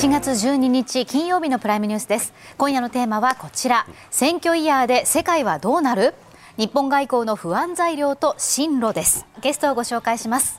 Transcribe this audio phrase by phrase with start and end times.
[0.00, 2.32] 1月12日金曜日のプライムニュースです。
[2.56, 3.86] 今夜のテーマはこちら。
[4.10, 6.14] 選挙イヤーで世界はどうなる？
[6.56, 9.26] 日本外交の不安材料と進路です。
[9.42, 10.58] ゲストをご紹介します。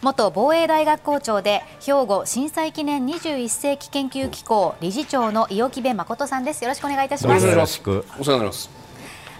[0.00, 6.62] 元防衛大学校長で兵庫震災記念21世紀研究機構理事長の伊木部誠さんです。
[6.62, 7.46] よろしくお願いいたします。
[7.48, 8.04] よろしく。
[8.20, 8.70] お世話になります。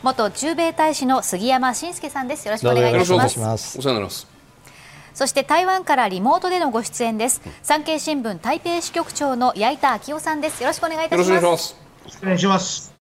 [0.03, 2.49] 元駐米大使の杉山真介さんです。
[2.49, 3.79] よろしくお願いいたします。
[3.79, 4.36] お世話になります
[5.17, 7.41] そして台湾からリモートでのご出演です。
[7.63, 10.63] 産経新聞台北支局長の矢板昭夫さんです。
[10.63, 11.75] よろしくお願いいたします。
[12.23, 12.96] お願いします。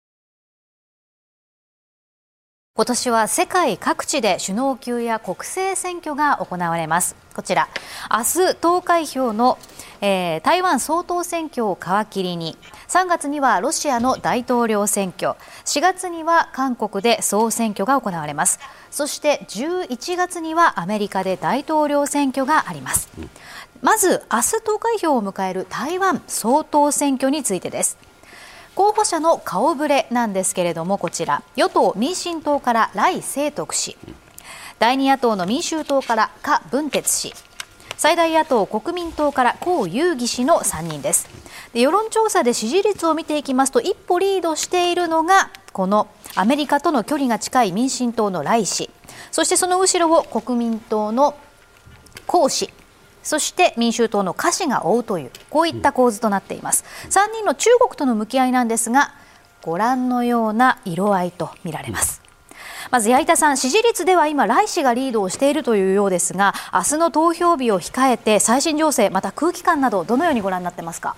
[2.81, 7.15] 今年は世界各地で首脳級や国政選挙が行われます。
[7.35, 7.69] こちら
[8.09, 9.59] 明日投開票の、
[10.01, 18.59] えー、台湾総統選挙を皮切りに3月にはロシアの大統領選挙4月には韓国で総選挙が行われます。
[18.89, 23.09] そして11月にはアメリカで大統領選挙があります。
[23.83, 27.99] まず明日投開票を迎える台湾総統選挙についてです。
[28.75, 31.43] 候補者の顔ぶれなんですけれどもこちら。
[31.55, 33.97] 与党・民進党から来清徳氏。
[34.79, 37.33] 第二野党の民衆党から柯文哲氏。
[37.97, 41.29] 最大野党・国民党から江遊義氏の3人です。
[41.73, 48.89] で世論調査で支持率を見ていきますと一歩リードしているのがこのアメリカとの距離が近い民進党の来氏。
[49.31, 51.35] そしてその後ろを国民党の
[52.27, 52.73] 江氏。
[53.23, 56.83] そして民衆党の歌詞が追うというこういった構図となっています。
[57.09, 59.13] 3人の中国との向き合いなんですが
[59.61, 62.21] ご覧のような色合いと見られます。
[62.89, 71.15] まず矢板さん支持率では今来氏がリードをしているというようですが明日の投票日を控えて最新情勢また空気感などどのようにご覧になってますか？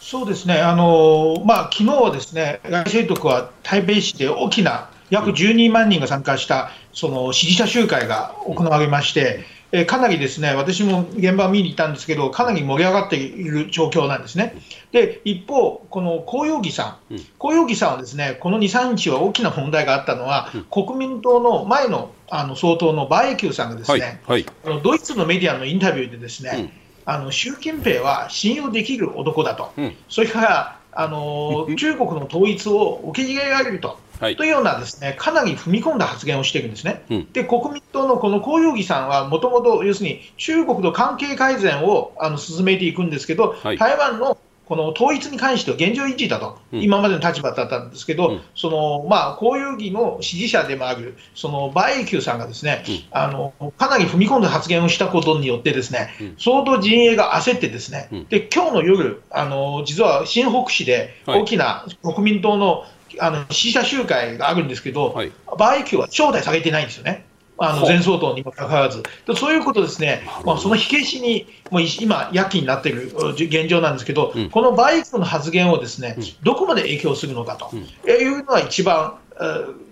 [0.00, 9.44] そうですね、あのまあ昨日はですね、外政徳は台北市で大きな約12万人が参加したその支持者集会が行われまして、え
[9.86, 14.54] かなりですね、私も現場を見に行ったんですけど、かなり盛り上がっている状況なんですね。
[14.92, 26.70] で、一方、この紅葉木さん、紅葉木さんはですね、この2、3日は大きな問題があったのは、国民党の前のあの総統の馬英九さんがですね、はいはい、ドイツのメディアのインタビューでですね、うん、
[27.06, 33.98] あの習近平は信用できる男だと、うん、それからあの 中国の統一を受け入れられると。
[34.20, 37.04] はい、というようなですねかなり踏み込んだ発言をしているんですね。
[37.10, 62.84] うん、で国民党のこの公用儀さんはもともと要するに中国と関係改善をあの進めていくんですけど、はい、台湾のこの統一に関しては現状維持だと、うん、今までの立場だったんですけど、うん、そのまあ、公有儀の支持者でもある、その馬英九さんがですね、うん、あのかなり踏み込んだ発言をしたことによって、ですね、相当陣営が焦ってですね、で今日の夜あの、実は新北市で大きな国民党の
[63.20, 67.24] あの支持者集会があるんですけど、はい、馬英九は招待されてないんですよね。
[67.60, 69.02] あの前総統にもかかわらず、
[69.36, 77.74] そういうことですね、まあ、その火消しに、もう今、躍起になっている現状なんですけど、うん、このバイクの発言をですね、うん、どこまで影響するのかと
[78.08, 79.18] いうのは一番、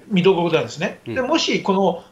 [0.09, 1.01] 見どころなんですね。
[1.07, 2.05] でもしこの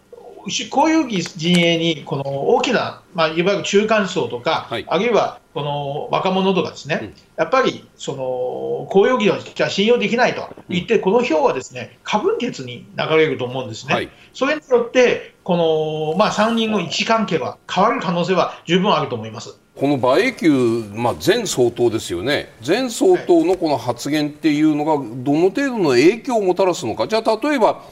[0.70, 10.54] こういう陣営にこの大きな、まあ、いわゆる中間層とか、はい、あるいはこの若者とかですね、うん、やっぱりその公用儀はじゃ信用できないと。
[10.68, 13.94] 言って、うん、この票はですね過分鉄に流れると思うんですね。
[13.94, 19.58] はい、それによってこの、まあ、3人の位置関係は変わる可能性は十分あると思います。
[19.76, 20.50] この馬英九、
[20.94, 27.82] まあ、前総統ですよね、前総統のこの発言っていうのが、どの程度の影響をもたらすのか、じゃあ、例えば、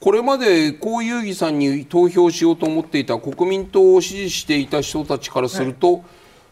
[0.00, 6.04] これまで江遊義さんに投票しようと思っていた国民党を支持していた人たちからすると、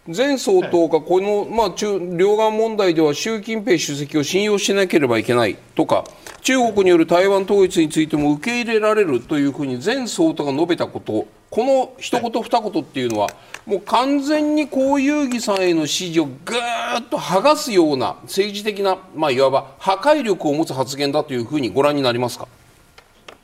[0.08, 6.04] 前総統がこの、まあ、中両岸問題では習近平主席を信用しなければいけないとか
[6.42, 13.30] 中国による台湾統一についても受け入れられるというふうに前総統が述べたことこの一言二言っていうのは
[13.64, 22.46] もう完全に江遊義さんへの支持をぐーっと剥がすような政治的な、まあ、いわば破壊力を持つ発言だというふうにご覧になりますか？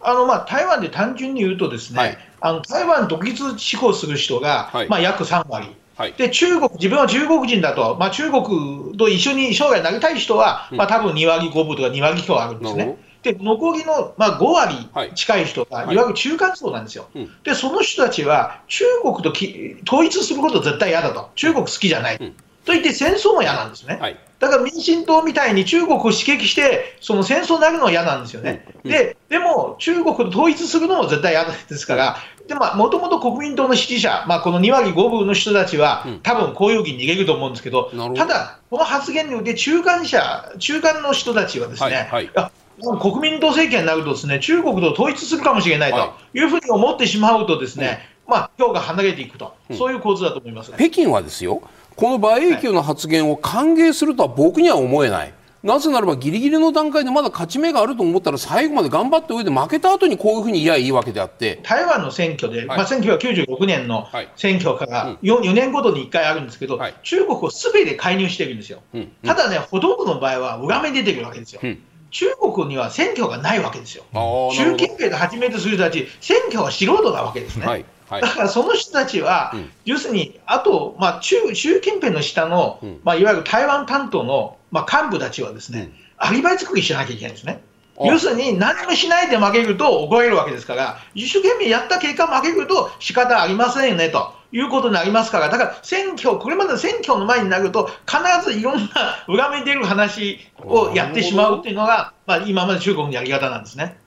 [0.05, 12.97] あのまあ、台湾で単純に言うと、ですね、はい、あの台湾独立志向する人が、はい、まあ、約3割、はい、で中国、自分は中国人だと、まあ、中国と一緒に将来なりたい人は、うん、まあ多分2割5分とか2割強あるんですね。
[13.23, 22.35] で残りの、まあ、5割近い人が、い、わゆる中間層なんですよ、はいでその人たちは中国とき統一すること絶対嫌だと、中国好きじゃない、うん、
[22.65, 23.99] と言って戦争も嫌なんですね。
[24.01, 24.17] はい。
[24.39, 28.67] だから民進党みたいに中国を刺激して、その戦争になるのは嫌なんですよね。
[28.85, 32.17] で、でも中国と統一するのも絶対嫌ですから、
[32.49, 42.53] でもともと国民党の支持者、まあ、この2割5分の人たちは、多分こういうに逃げると思うんですけど、ただ、この発言によって中間者、中間の人たちはですね、はいはい。
[43.01, 46.43] 国民党政権になるとですね中国と統一するかもしれないとい。
[46.43, 51.63] うふうに思ってしまうとですね、まあ、票が離れていくと、そういう構図だと思います、ね、北京はですよ
[51.97, 55.33] この馬英九の発言を歓迎するとは僕には思えない。
[55.63, 61.61] なぜならばギリギリの段階でまだ勝ち目があると思ったら最後まで頑張っておいて負けた後にこういうふうに言えばいいわけであって。
[61.63, 71.61] 台湾の選挙で、はい、まあ、1996年の選挙から 4,、4年ごとに1回あるんですけど、はい、中国をすべて介入してるんですよ、うん、ただね、ほとんどの場合は裏目に出てくるわけですよ。
[71.63, 71.79] うん。
[72.11, 74.05] 中国には選挙がないわけですよ。
[74.53, 77.67] 習近平がはじめとする人たち、選挙は素人なわけですね。
[77.67, 87.63] はいはい、だからその人たちは、うん、要するに、あと、まあ、習習近平の下の、うん、まあ、いわゆる台湾担当の、まあ、幹部たちはですね、アリバイ作りしなきゃいけないんですね。
[88.05, 94.35] 要するに何もしないで負けると怒られるわけですから、一生懸命やった結果負けると仕方ありませんよねと。
[94.55, 103.99] いうことになりますから、だから選挙、これまでの選挙の前になると、必ずいろんな裏目出る話をやってしまうっていうのが、まあ、今まで中国のやり方なんですね。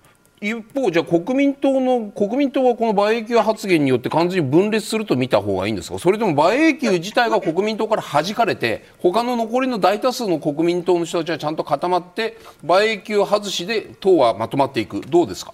[0.50, 15.54] 一方、じゃあ国民党の国民党はこの馬英九発言によって完全に分裂すると見た方がいいんですか、それとも馬英九自体が国民党から弾かれて、他の残りの大多数の国民党の人たちはちゃんと固まって、馬英九外しで党はまとまっていく、どうですか？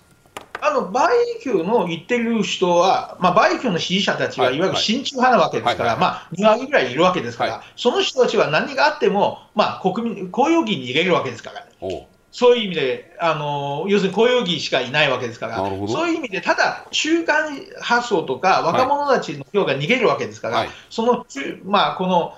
[0.64, 21.26] あの馬英九の言ってる人は、まあ、馬英九の支持者たちはいわゆる親中派なわけですから、まあ、2割ぐらいいるわけですから、はい、その人たちは何があっても、まあ、国民公用議に入れるわけですから、ね、そういう意味で、あの要するに雇用議しかいないわけですから、そういう意味で、ただ、中間発想とか、若者たちの票が逃げるわけですから、はい、その、
[21.66, 22.34] まあ、この、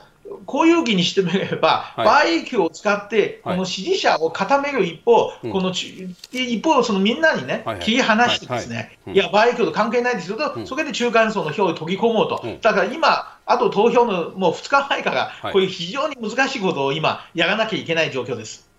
[0.45, 18.72] こういう議にしてみれば、はい、バーを使って、この支持者を固める一方、はい、この一方、そのみんなにね、はい、切り離してですね、いや、バーと関係ないですよと、うん、それで中間層の票を取り込もうと、うん、だから今、あと投票のもう2日前から、こういう非常に難しいことを今、やらなきゃいけない状況です。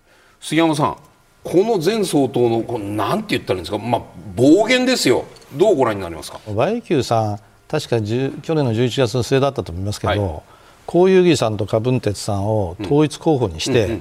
[0.47, 0.97] 杉山さん
[1.43, 4.01] この前総統のこなんて言ったらいいんですか、まあ、
[4.35, 5.25] 暴言ですよ、
[5.55, 6.39] どうご覧になりますか？
[6.47, 13.99] 馬英九さん、確か去年の11月の末だったと思いますけど、はい、江遊義さんと柯文哲さんを統一候補にして、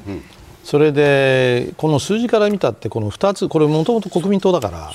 [0.64, 4.93] それでこの数字から見たって、この2つ、これ、もともと国民党だから。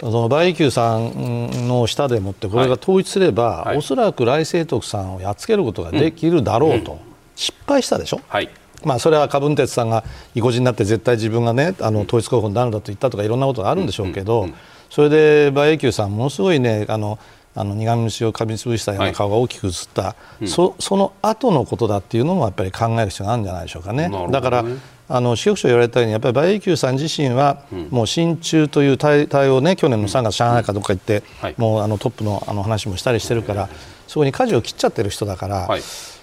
[0.00, 6.98] その馬英九さんの下でもってこれが統一すれば、はい、おそらく来清徳さんをやっつけることができるだろうと、
[7.34, 8.50] 失敗したでしょ、はい、
[8.84, 14.48] まあ、それは柯文哲さんが意固地になって絶対自分が、ね、あの統一候補になるんだと言ったとかいろんなことがあるんでしょうけど、
[14.90, 17.18] それで馬英九さんものすごいねあの
[17.54, 24.08] あの苦虫をかみつぶしたような顔が大きく映った、はいそその後のことだっていうのもやっぱり考える必要があるんじゃないでしょうかね。
[24.08, 24.28] ね。
[24.30, 24.64] だから
[25.08, 31.22] あの支局長言われたようにやっぱり馬英九さん自身は、もう親中という対対応ね去年の3月上海かどっか行って、
[31.58, 33.68] もうあのトップのあの話もしたりしてるから
[34.08, 35.68] そこに舵を切っちゃってる人だから、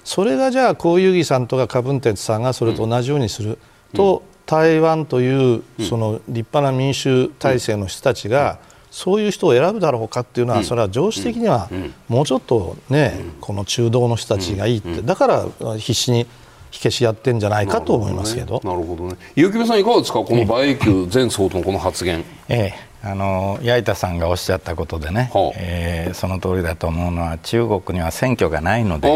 [0.10, 3.60] それがじゃあ江遊義さんとか柯文哲さんがそれと同じようにする。
[3.94, 8.58] と、台湾というその立派な民主体制の人たちが、
[8.90, 11.70] そういう人を選ぶだろうかっていうのは、それは常識的には
[12.08, 15.46] もうちょっとね、この中道の人たちがいいって、だから
[15.78, 16.26] 必死に
[16.72, 18.60] 火消しやってんじゃないかと思いますけど。
[18.64, 19.16] なるほどね。
[19.36, 22.26] 結城さんいかがですか、この馬英九前総統のこの発言。
[22.48, 22.88] ええ。
[23.01, 29.07] あの矢板さんがおっしゃったことでね、はあ、えー、その通りだと思うのは中国には選挙がないので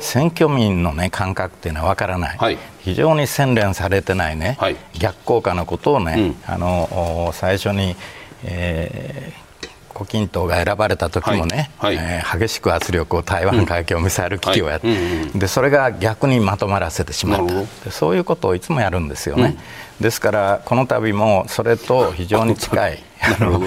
[0.00, 7.96] 選挙民の、ね、感覚っていうのは分からない、はい、非常に洗練されてないね、はい、逆効果のことをね、うん、あの最初に、
[8.44, 9.44] えー
[9.94, 11.96] 胡錦涛が選ばれた時もね、はい。
[11.96, 17.46] はい、えー、激しく圧力を台湾海峡ミサイル危機をやって、うんでそれが逆にまとまらせてしまっ
[17.84, 17.90] た。
[17.90, 19.56] そういうことをいつもやるんですよね、
[19.98, 23.62] うん、ですからこの度もそれと非常に近い あの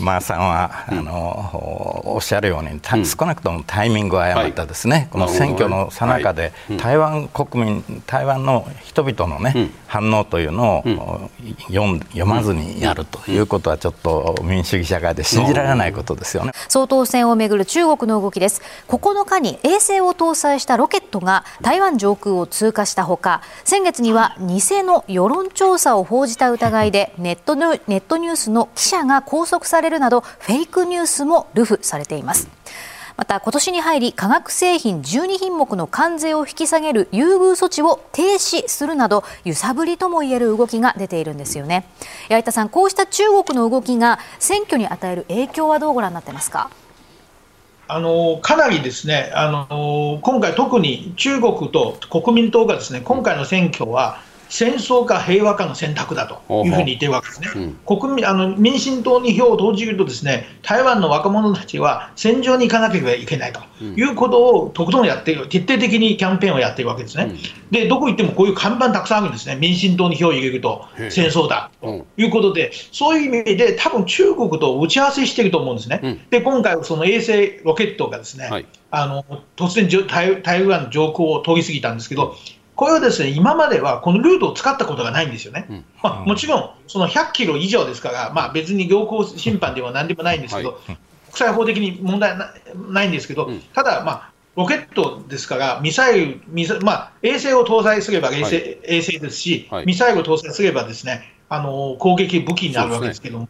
[0.00, 11.30] 馬さんは、あのおっしゃるように、少なくともタイミングを誤ったですね、この選挙のさなかで、台湾国民、台湾の人々のね、反応というのを
[11.68, 16.52] 読読まずにやるということは、ちょっと民主主義社会で信じられないことですよね。
[16.68, 18.62] 総統選をめぐる中国の動きです。
[18.88, 32.48] 9日に衛星を搭載したロケットが台湾上空を通過したほか、先月には偽の世論調査を報じた疑いでネットネットニュースの記者が拘束されるなどフェイクニュースも流布されています。
[33.16, 41.88] また今年に入り化学製品12品目の関税を引き下げる優遇措置を停止するなど揺さぶりともいえる動きが出ているんですよね。
[42.28, 46.68] 八板さんこうした中国の動きが選挙に与える影響はどうご覧になってますか？
[47.88, 57.48] あのかなりですねあの今回、特に中国と国民党がですね今回の選挙は戦争か平和かの選択だというふうに言ってるわけですね。
[57.54, 67.24] うん、国民あの民進党に票を投じるとですね台湾の若者たちは戦場に行かなければいけないということをとことんやっている徹底的にキャンペーンをやっているわけですね。
[67.24, 67.38] うん、
[67.70, 69.56] でどこ行ってもこういう看板たくさんあるんですね。
[69.56, 76.00] 民進党に票を入れると戦争だということでそういう意味で多分中国と打ち合わせしていると思うんですね。
[76.02, 79.24] うん、で今回その衛星ロケットがですね、はい、あの
[79.56, 82.36] 突然台台湾上空を通り過ぎたんですけど
[82.76, 90.98] これはですね今まではこのルートを使ったことがないんですよね、うん、まあ、もちろんその100キロ以上ですから、まあ、別に領空侵犯ではなんでもないんですけど、はい、国
[91.32, 92.36] 際法的に問題
[92.76, 103.48] ないんですけど、うん、ただ、まあ、ロケットですから、ミサイル、ミサまあ、衛星を搭載すれば衛星はい、衛星ですし、はい、ミサイルを搭載すればですねあの攻撃武器になるわけですけども、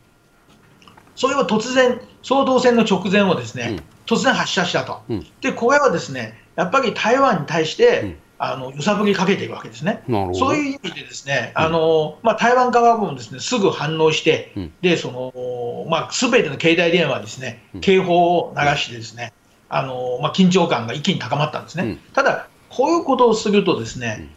[1.16, 5.02] そ、ね,、れを突然、総動戦の直前をですね、うん、突然発射したと、
[5.40, 10.02] でこれはですねやっぱり台湾に対して、あの揺さぶりかけているわけですね。
[10.34, 19.32] そういう意味でですね、あのまあ、台湾側もですねすぐ反応して、うん、でそのまあ、全ての携帯電話ですね、警報を流してですね、
[19.68, 21.84] あのまあ、緊張感が一気に高まったんですね。
[21.84, 24.28] うん、ただ、こういうことをするとですね、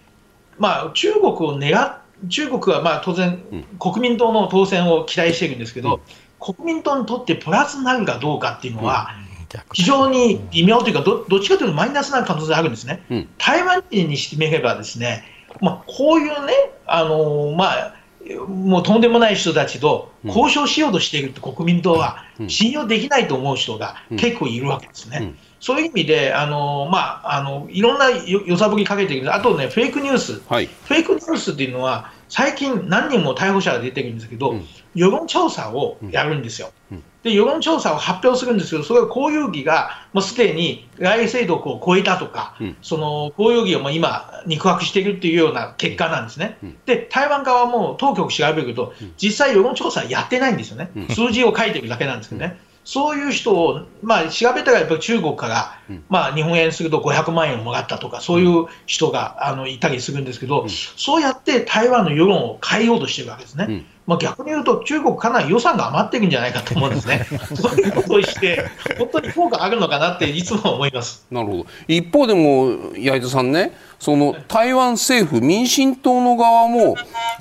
[0.58, 3.42] まあ、中国を狙中国はまあ当然、
[3.80, 6.02] 国民党の当選を期待しているんですけど、
[6.40, 9.10] 国民党にとってプラスになるかどうかっていうのは、
[9.74, 13.04] 非常に微妙というかど、どっちかというとマイナスな可能性があるんですね。
[13.10, 15.24] うん、台湾人にしてみればですね、
[15.62, 16.54] まあ、こういうね、
[16.86, 17.96] あのー、まあ、
[18.48, 25.18] もうとんでもない人たちと交渉しようとしていると国民党は信用できないと思う人が結構いるわけですね。
[25.20, 25.26] うん。
[25.26, 34.56] うん、そういう意味で、あのまあ、あのいろんな揺さぶりかけているあとね、フェイクニュース、はい、フェイクニュースっていうのは、最近、何人も逮捕者が出てるんですけど、
[34.94, 36.72] 世論調査をやるんですよ。
[37.24, 52.58] で世論調査を発表するんですけど、それは公有義がもうすでに外制度を超えたとか、うん、その公有義をも今、肉薄しているというような結果なんですね、うん、で台湾側も当局調べると、実際、世論調査やってないんですよね、数字を書いてるだけなんですけどね。
[52.86, 63.86] そういう人を、まあ、調べたらやっぱり中国から、うん、まあ、日本円すると500万円をもらったとか、そういう人があのいたりするんですけど、うん、そうやって台湾の世論を変えようとしてるわけですね。
[64.10, 68.66] うんまあ、逆に言うと、中国、かなり予算が余ってるんじゃないかと思うんですね、 そういうことをして、
[68.98, 71.28] 本当に効果あるのかなって、いつも思います。
[71.30, 71.66] なるほど。
[71.88, 76.96] 一方でも、矢井田さんね、その台湾政府、民進党の側も、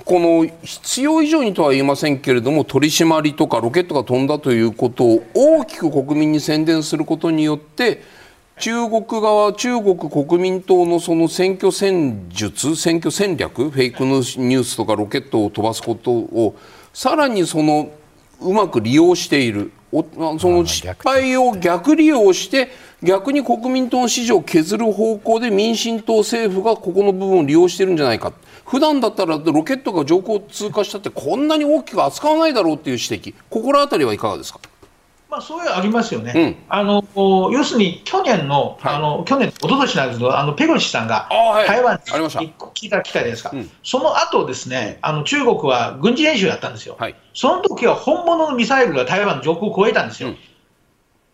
[0.04, 8.02] この必要以上にとは言いませんけれども、取り締まりとかロケットが飛んだということを大きく国民に宣伝することによって、
[8.58, 16.56] 中国側、中国国民党のその選挙戦術、選挙戦略、フェイクニュースとかロケットを飛ばすことを
[16.92, 17.90] さらにその
[18.40, 20.04] うまく利用している、そ
[20.50, 28.32] の失敗を逆利用して、逆に国民党の支持を削る方向で民進党政府がここの部分を利用しているんじゃないか。
[28.64, 34.60] 普段だったらロケットが上空を通過したってこんなに大きく扱わないだろうっていう指摘、心当たりはいかがですか？
[35.30, 37.04] まあ、そういうありますよね、うん、あの
[37.52, 41.28] 要するに去年の、はい、あの去年、一昨年なんですけど、あのペロシさんが
[41.66, 50.36] 台湾に聞いた機会ですか、うん、その後ですねあの中国は軍事演習やったんですよ、はい、その時は本物のミサイルが台湾上空を越えたんですよ、うん、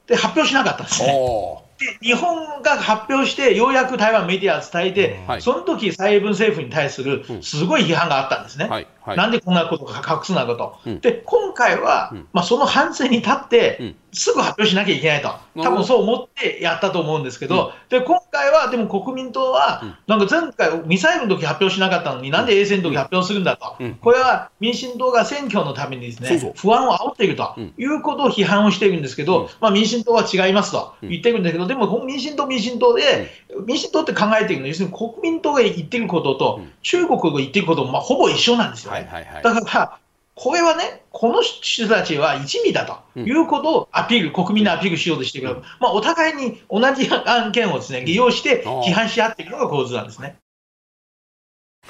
[0.07, 1.61] で発表しなかったんですね。
[1.79, 33.31] で日本が発表して、ようやく台湾メディアは伝えて、はい、その時蔡英文政府に対するすごい批判があったんですね、はいはい、なんでこんなことか隠すなこと、うん、で今回は、うん、まあ、その反省に立って、すぐ発表しなきゃいけないと、多分そう思ってやったと思うんですけど、で今回はでも国民党は、なんか前回、ミサイルの時発表しなかったのに、なんで衛星の時発表するんだと、これは民進党が選挙のためにですね不安を煽っているということを批判をしているんですけど、まあ、民進党は違いますと言ってるんだけど、でも民進党、民進党で、
[33.67, 39.41] 民進党って考えているのは、要するに国民党が言ってることと、中国が言ってることもまあほぼ一緒なんですよね。
[39.43, 39.99] だから
[40.35, 50.37] これはね、この人たちは一味だということをアピール、うん、国民にアピールしようとしてくる、まあ、お互いに同じ案件をです、ね、利用して批判し合っているのが構図なんですね。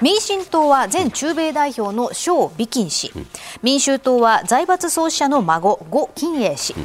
[0.01, 3.11] 民進党は前駐米代表の蒋美金氏、
[3.63, 6.75] 民衆党は財閥創始者の孫、呉金英氏、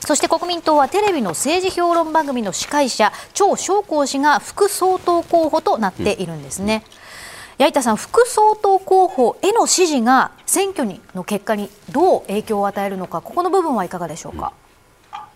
[0.00, 6.82] そして国民党はテレビの政治評論番組の司会者、張昌光氏が副総統候補となっているんですね。
[6.92, 6.97] うん
[7.58, 14.52] 矢板さん、副総統候補への支持が選挙にの結果にどう影響を与えるのか、ここの部分はいかがでしょうか？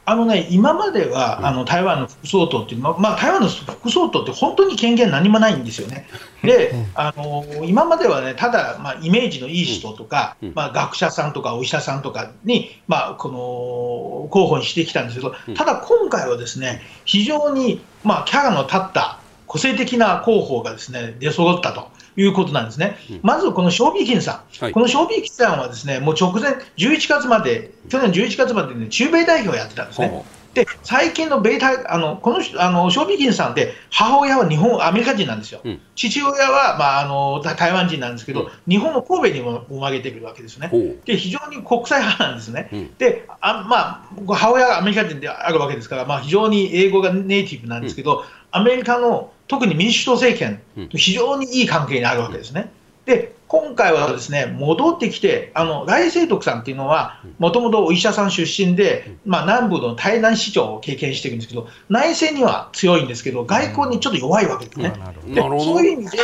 [0.04, 6.08] あのね、今までは、あの台湾の副総統っていうのは、まあ、台湾の副総統って本当に権限何もないんですよね。
[6.42, 21.90] で、あの今まではね、ただ、まあ、イメージのいい人とか、まあ、学者さんとかお医者さんとかに、まあ、この候補にしてきたんですけど、ただ今回はですね、非常に、まあ、キャラの立った個性的な候補がですね出揃ったと。
[22.16, 22.97] いうことなんですね。
[23.23, 30.25] まずこのショービーキンさん、はい、このショービーキンさんはですねもう直前、11月まで、去年11月まで、ね、中米代表をやってたんですね。
[30.54, 40.71] で最近の米大あのこのあのショービキンさんって母親は日本アメリカ人なんですよ、うん、父親は、まあ、あの台湾人なんですけど、うん、日本の神戸にも生まれているわけですね、
[41.07, 52.70] で非常に国際派なんですね、うん、であまあ、母親がアメリカ人であるわけですから、まあ、非常に英語がネイティブなんですけど、アメリカの特に民主党政権と非常にいい関係にあるわけですね。
[53.04, 64.94] で今回はですね戻ってきて、あの来清徳さんっていうのは、もともとお医者さん出身で、まあ、南部の台南市長を経験してるんですけど、内政には強いんですけど、外交にちょっと弱いわけですね。
[65.26, 66.18] でそういう意味で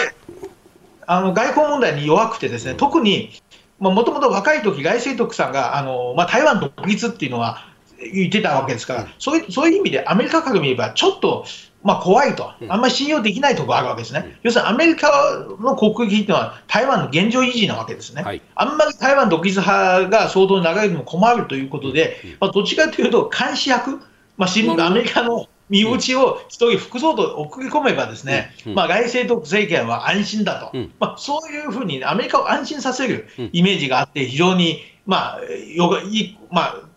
[1.06, 3.30] あの外交問題に弱くて、ですね特に
[3.78, 7.68] もともと若い時来清徳さんがあの、まあ、台湾独立っていうのは
[8.00, 11.44] 言ってたわけですから、そういうそういう意味でアメリカから見れば、ちょっと
[11.82, 24.00] まあ、怖いと、あんまり信用できないところがあるわけですね、うん、要するにアメリカの国益というのは台湾の現状維持なわけですね、はい、あんまり台湾独立派が相当長いのも困るということで、まあ、どっちかというと、監視役、
[24.37, 35.40] まあ、アメリカの身内を一人複数と送り込めば、ですね、うん、まあ、外政徳政権は安心だと、うん、まあ、そういうふうにアメリカを安心させるイメージがあって、非常に、まあ、
[35.75, 36.88] よいいまあ、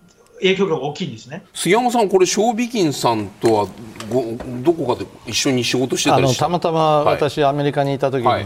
[0.42, 1.44] 影響が大きいんですね。
[1.54, 3.68] 杉山さん、これ、正美金さんとは
[4.10, 4.24] ご
[4.64, 6.50] どこかで一緒に仕事してたりた？
[6.50, 8.46] またま私、はい、アメリカにいた時に、はい、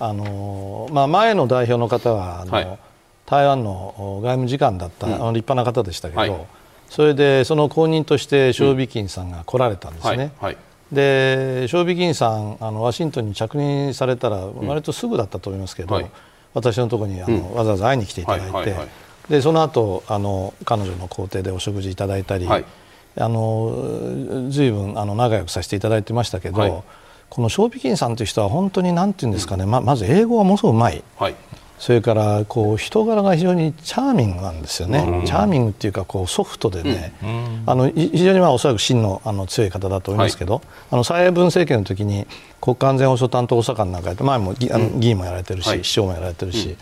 [0.00, 2.78] あのまあ、前の代表の方はあの、はい、
[3.26, 6.46] 台湾の外務次官だった、うん、あの立派な方でしたけど、
[6.88, 10.32] それでその後任として正美金さんが来られたんですね。
[10.90, 16.02] で正美金さんあのワシントンに着任されたら割とすぐだったと思いますけど、
[16.52, 18.74] 私のところにあの、うん、わざわざ会いに来ていただいて、
[19.30, 22.64] でその後あの彼女の公邸でお食事いただいたり、はい、
[23.16, 26.82] あの随分あの仲良くさせていただいてましたけど、はい、
[27.30, 31.36] このショーピキンさんという人は本当に何て言うんですかね、ままず英語はものすごくうまい、はい、
[31.78, 42.26] それからこう人柄が非常にチャーミングなんですよね、うん、チャーミングっていうかこうソフトでね、うん、あの非常にまあおそらく真のあの強い方だと思いますけど、はい、あの蔡英文政権の時に
[42.60, 46.76] 国家安全保障担当補佐官なんかやって前もあの議員もやられてるし、市長もやられてるし、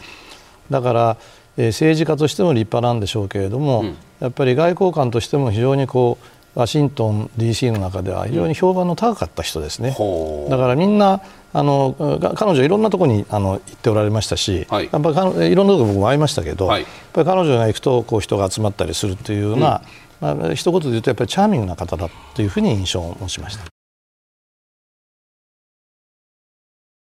[0.70, 1.16] だから
[1.58, 6.16] え政治家としても立派なんでしょうけれども、うん、やっぱり外交官としても非常にこ
[6.54, 10.46] うワシントン DC の中では非常に評判の高かった人ですね、う。
[10.46, 11.20] ん、だからみんな
[11.52, 11.94] あの
[12.36, 19.82] 彼女いろんなところにあの行っておられましたし、はい、やっぱいろんなところ僕も会いましたけど、はい、やっぱり彼女が行くとこう人が集まったりするというような、
[20.20, 23.77] うん、まあ一言で言うとやっぱりチャーミングな方だというふうに印象を持ちました。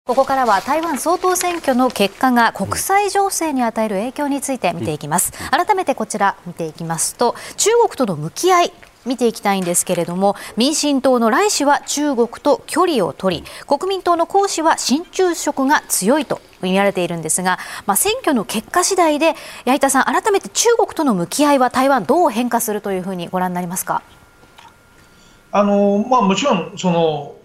[0.05, 5.31] ここからは台湾総統選挙の結果が国際情勢に与える影響について見ていきます。
[5.49, 8.73] 改めてこちら見ていきますと、中国との向き合い
[9.05, 19.35] 見ていきたいんですけれども民進党の来氏は中国と距離を取り国民党の江氏は親中色が強いと見られているんですが、まあ、選挙の結果次第で
[19.65, 24.03] 八板さん改めて中国との向き合いは台湾どう変化するというふうにご覧になりますか？
[25.53, 27.37] あの、まあ、もちろんその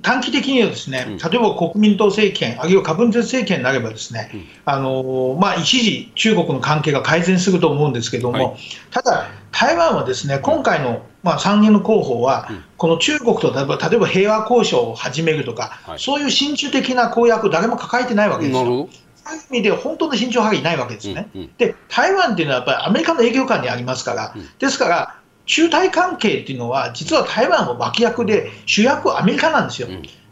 [0.00, 4.30] 短期的にはですね、例えば国民党政権、あるいは株主政権になればですね、
[4.64, 8.56] あのまあ、一時、中国の関係が改善すると思うんですけれども、はい、
[8.90, 18.64] ただ、台湾はですね今回の、まあ、参議院の候補は、この中国と例えば例えば平和交渉を始めるとか、はい、そういう親中的な公約、誰も抱えてないわけですよ。
[18.64, 25.21] そういう意味で本当の慎重派がいないわけですね、で台湾っていうのはやっぱりアメリカの影響下にありますから、ですから、
[25.52, 29.88] 中台関係っていうのは、実は台湾の脇役で、主役はアメリカなんですよ。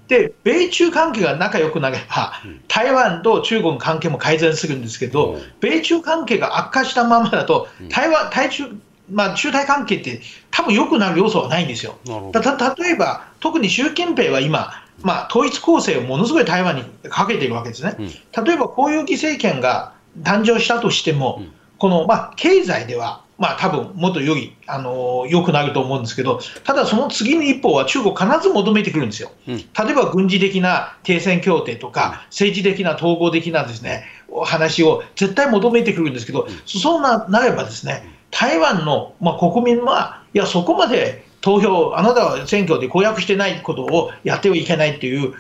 [0.09, 2.33] で、米中関係が仲良くなれば、
[2.68, 8.64] 台湾と中国の関係も改善するんですけど、米中関係が悪化したままだと、台湾、対中、
[9.11, 11.98] まあ、中台関係って多分良くなる要素はないんですよ。
[12.33, 12.40] た
[12.74, 17.94] 例えば、特に習近平は今、まあ、統一構成をものすごい台湾にかけているわけですね。
[18.42, 21.42] 例えば、こういう政権が誕生したとしても、
[21.76, 29.33] この、まあ、経済ではまあ多分もっと良い、あの良くなると思うんですけど、ただその次の一歩は中国必ず求めてくるんですよ。
[29.46, 34.05] 例えば軍事的な停戦協定とか、政治的な統合的なですね、
[34.44, 45.33] 話を絶対求めてくるんですけど、そうなればですね、台湾の、まあ、国民は、いや、そこまで投票、あなたは選挙で公約してないことをやってはいけないっていう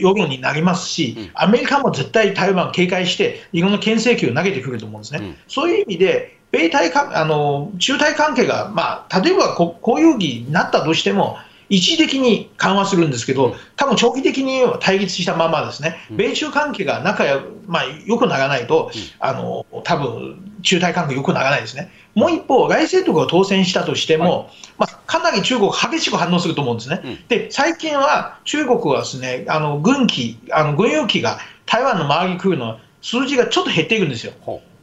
[0.00, 5.36] 世論になりますし、アメリカも絶対台湾警戒して、いろんな牽制球を投げてくると思うんですね。
[5.48, 11.36] そういう意味で米台かあの中台関係が、まあ、例えばここういう議になったとしても、
[11.68, 21.90] 一時的に緩和するんですけど、多分長期的に対立したままですね、米中関係が仲良,、まあ、良くならないと、あの多分中台関係よくならないですね。
[22.14, 27.00] もう一方、外政徳が当選したとしても、はい、まあ、かなり中国、激しく反応すると思うんですね。
[27.02, 34.32] うん、で、最近は中国はですね、あの軍機、あの軍用機が台湾の周りに来るの数字がちょっと減っていくんですよ。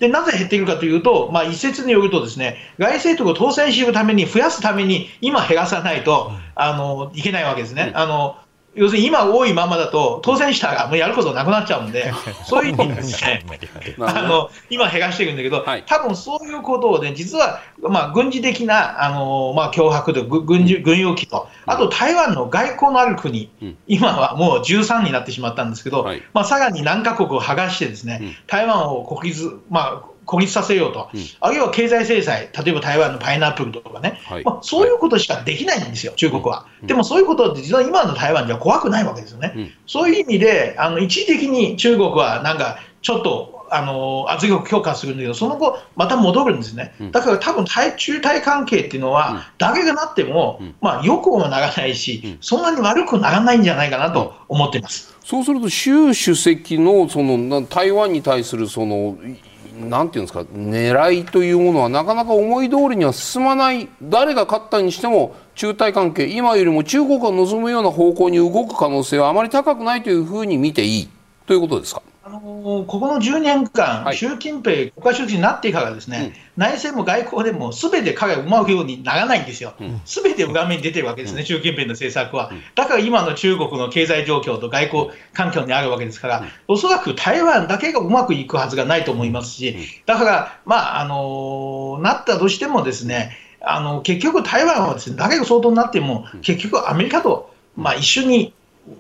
[0.02, 7.92] で、なぜ減っていくかというと、まあ、一説によるとですね、外政徳を当選するために、増やすために、今減らさないと、あの、いけないわけですね。
[7.94, 8.36] あの、
[8.74, 12.14] 要するに今多いままだと、当選したらもうやることなくなっちゃうんで、
[12.46, 13.44] そういう意味でですね、
[14.00, 36.68] あの今、減らしてるんだけど、はい、多分そういうことをね、実は、まあ、軍事的なあの、まあ、脅迫と軍事軍用機と、あと台湾の外交のある国、うん、今はもう13になってしまったんですけど、はい、まあ、さらに何カ国を剥がしてですね、うん、台湾を国立、まあ、孤立させようと、うん、あるいは経済制裁、例えば台湾のパイナップルとかね、はい、まあ、そういうことしかできないんですよ、中国は。
[36.82, 39.52] うん、でもそういうことって実は今の台湾じゃ怖くないわけですよね。
[39.54, 55.14] うん、そういう意味で、あの一時的に中国はなんかちょっとあの圧力強化するんだけど、その後、また戻るんですね、だから多分対中台関係っていうのは、誰がなっても、まあ、よくもならないし、そんなに悪くならないんじゃないかなと思っています。
[55.24, 59.18] そうすると、習主席のその台湾に対するその
[59.90, 71.10] なんていうんですか狙いというものはなかなか思い通りには進まない誰が勝ったにしても中台関係今よりも中国が望むような方向に動く可能性はあまり高くないというふうに見ていい
[71.46, 72.02] ということですか？
[72.24, 79.74] あのー、ここの10年間、はい、習近平国家主席になってからですね、うん、内政も外交でもすべて彼がうまくようにならないんですよ、
[80.06, 98.54] す、べ、て裏面に出てるわけですね、うん、習近平の政策は、だから今の中国の経済状況と外交環境にあるわけですから、おそらく台湾だけがうまくいくはずがないと思いますし、だから、まああのー、なったとしてもですね、あの結局、台湾はですね誰が相当になっても、結局、アメリカと、まあ、一緒に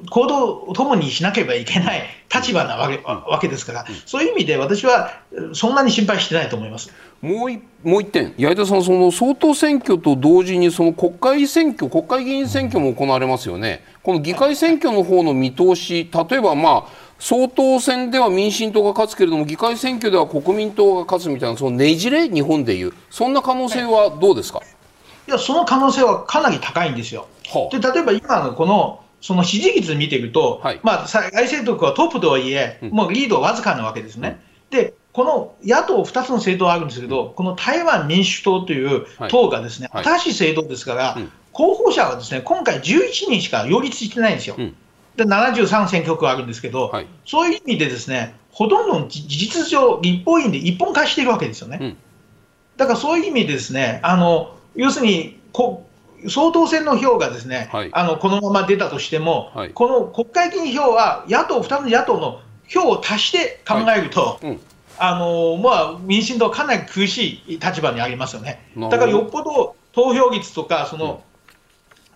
[0.10, 5.12] 行動を共にしなければいけない立場なわけわけですから、そういう意味で私は
[5.54, 6.92] そんなに心配してないと思います。
[7.22, 24.62] もう一もう一点、八重田さん、その総統選挙と同時にその国会選挙、国会議員選挙も行われますよね、この議会選挙の方の見通し、例えば、まあ、総統選では民進党が勝つけれども、議会選挙では国民党が勝つみたいな、そのねじれ、日本でいう、そんな可能性はどうですか、
[25.28, 27.28] いや、その可能性はかなり高いんですよ。
[27.48, 34.42] はあ、で例えば今のこのその支持率見ていくと、はい、まあ、外政徳はトップとはいえ、もうリードわずかなわけですね。
[34.72, 41.18] うん、で、この野党2つの政党があるんですけど、この台湾民主党という党がですね、はい、新しい政党ですから、
[41.54, 44.56] 候補者はですね、今回11人しか擁立してないんですよ。
[44.58, 44.76] うん。
[45.16, 51.78] で73選挙区あるんですけど、はい、そういう意味でですねほとんど事実上、立法院で一本化しているわけですよね。
[51.82, 51.98] うん、
[52.78, 55.88] だからそういう意味でですねあの要するにこ
[56.30, 64.60] 総統選の票がですね、はい、あのこのまま出たとしても、はい、この国会議員票は野党、2つの野党の票を足して考えると、はいうん、
[64.98, 68.72] あのまあ、民進党はかなり苦しい立場にありますよね。
[68.78, 71.18] だからよっぽど投票率とか、その、うん、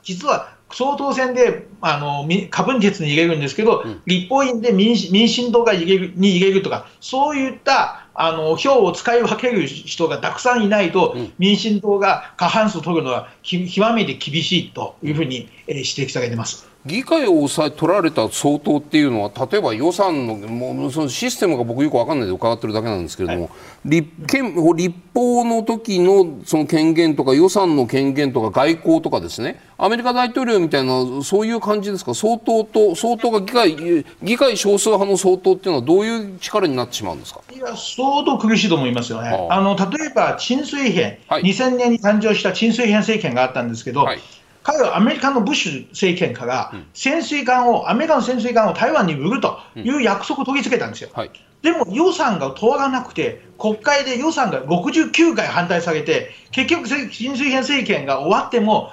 [0.04, 16.75] 実は総統選であの過分鉄に入れるんですけど、うん、立法院で民民進党が入れるに入れるとか、そういったあの票を使い分ける人がたくさんいないと、うん、民進党が過半数取るのは極めて厳しいというふうに、えー、指摘されてます。
[16.86, 23.50] 議会を抑え取られた総統っていうのは例えば予算のもうそのシステムが僕よく分かんないで伺ってるだけなんですけれども、は
[23.86, 29.60] い、立憲立法の時のその権限とか予算の権限とか外交とかですね。
[29.78, 32.14] アメリカ大統領みたいなそういう感じですか？
[32.14, 37.42] 総統と総統が議会議会少数派の総統っていうのはどういう力になってしまうんですか？
[37.52, 39.48] いや相当苦しいと思いますよね。
[39.50, 39.60] あ。
[39.60, 44.20] の例えば陳水扁、はい、2000年に誕生した陳水扁政権があったんですけど、はい
[44.66, 51.12] 彼はアメリカのブッシュ政権から潜水艦を、アメリカの潜水艦を台湾に売るという約束を取り付けたんですよ。
[51.14, 58.92] はい、でも予算が通らなくて、国会で予算が69回反対されて、結局、潜水艦政権が終わっても、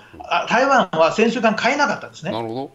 [0.49, 2.33] 台湾は潜水艦買えなかったんですね。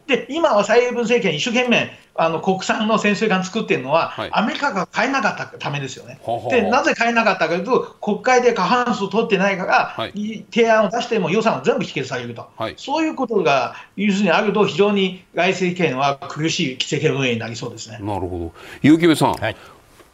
[0.07, 6.19] で、今は蔡英文政権、一生懸命あの国産の潜水艦作ってるのは、はい、アメリカが買えなかったためですよね。
[6.49, 17.99] で、なぜ買えなかったかというと、国会で過半数取ってないから、はい、提案を出しても予算を全部否決されると、はい、そういうことが要するにあると、非常に外政権は苦しい政権運営になりそうですね。
[18.01, 18.51] なるほど。
[18.81, 19.35] 結城部さん、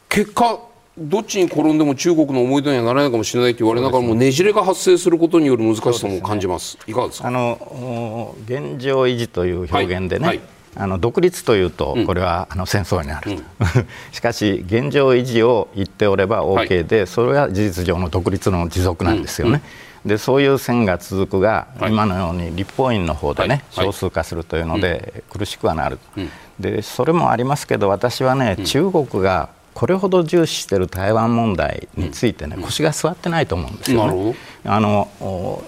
[0.09, 0.59] 結果
[0.97, 6.71] どっちに転んでも中国の思い通りにはならないかもしれないと言われながらもねじれが発生することによる難しさも感じます。
[6.71, 7.27] すね、いかがですか？
[7.27, 10.37] あの現状維持という表現でね、はい。
[10.37, 19.61] はいあの独立というと、これはあの戦争になると、うん、 しかし、現状維持を言っておれば OK で、それは事実上の独立の持続なんですよね。
[20.03, 25.99] でそういう線が続くが、今のように立法院の方でね、少数化するというので、苦しくはなる、
[26.59, 34.35] でそれもありますけど、私はね、中国がこれほど重視している台湾問題についてね、腰が座ってないと思うんですよね。
[34.65, 35.63] あの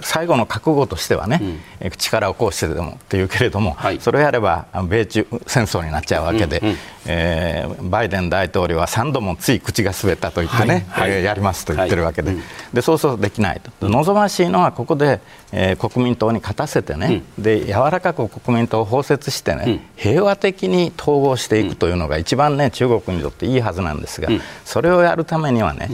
[0.00, 6.76] 最後の覚悟としてはね、うん、力を行使してでもっていうけれども、はい、それをやれば米中戦争になっちゃうわけで、うんうん、
[7.06, 11.10] えー、バイデン大統領は3度もつい口が滑ったと言ってね、はい。
[11.10, 12.40] はい、えー、やりますと言ってるわけではい、
[12.74, 15.20] でそうそうできないと、望ましいのはここで、
[15.52, 24.28] えー、国民党に勝たせてね、で柔らかく国民党を包摂してね、平和的に統合していくというのが一番ね中国にとっていいはずなんですが、
[24.64, 25.88] それをやるためにはね、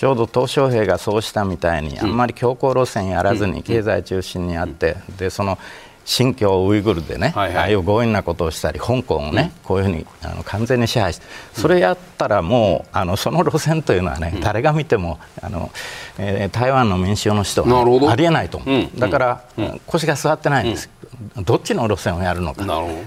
[0.00, 5.58] ちょうど鄧小平がそうしたみたいにあんまり強硬路線やらずに経済中心にあってでその
[6.04, 15.70] 新疆ウイグルでね、はいはい、ああいう強引なことをしたり香港をね、こういうふうにあの完全に支配してそれやったらもうあのその路線というのはね、誰が見てもあの、
[16.18, 19.44] えー、台湾の民主党の人は、ありえないと思う、だから、
[19.86, 20.90] 腰が座ってないんです、
[21.36, 22.64] どっちの路線をやるのか。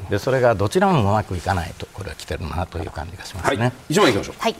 [0.09, 4.55] でそれがどちらもうまくいかないとこれは来てるなという感じがしますね、はい、一番いきましょう、はい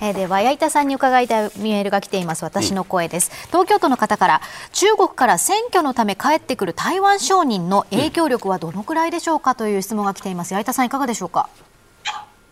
[0.00, 2.44] えー、では矢板さんに伺いたいメールが来ています。
[2.44, 4.40] 私の声です、うん、東京都の方から
[4.72, 10.54] 中国から選挙のため帰ってくる台湾商人の影響力はどのくらいでしょうかという質問が来ています。
[10.54, 11.48] 矢板さんいかがでしょうか？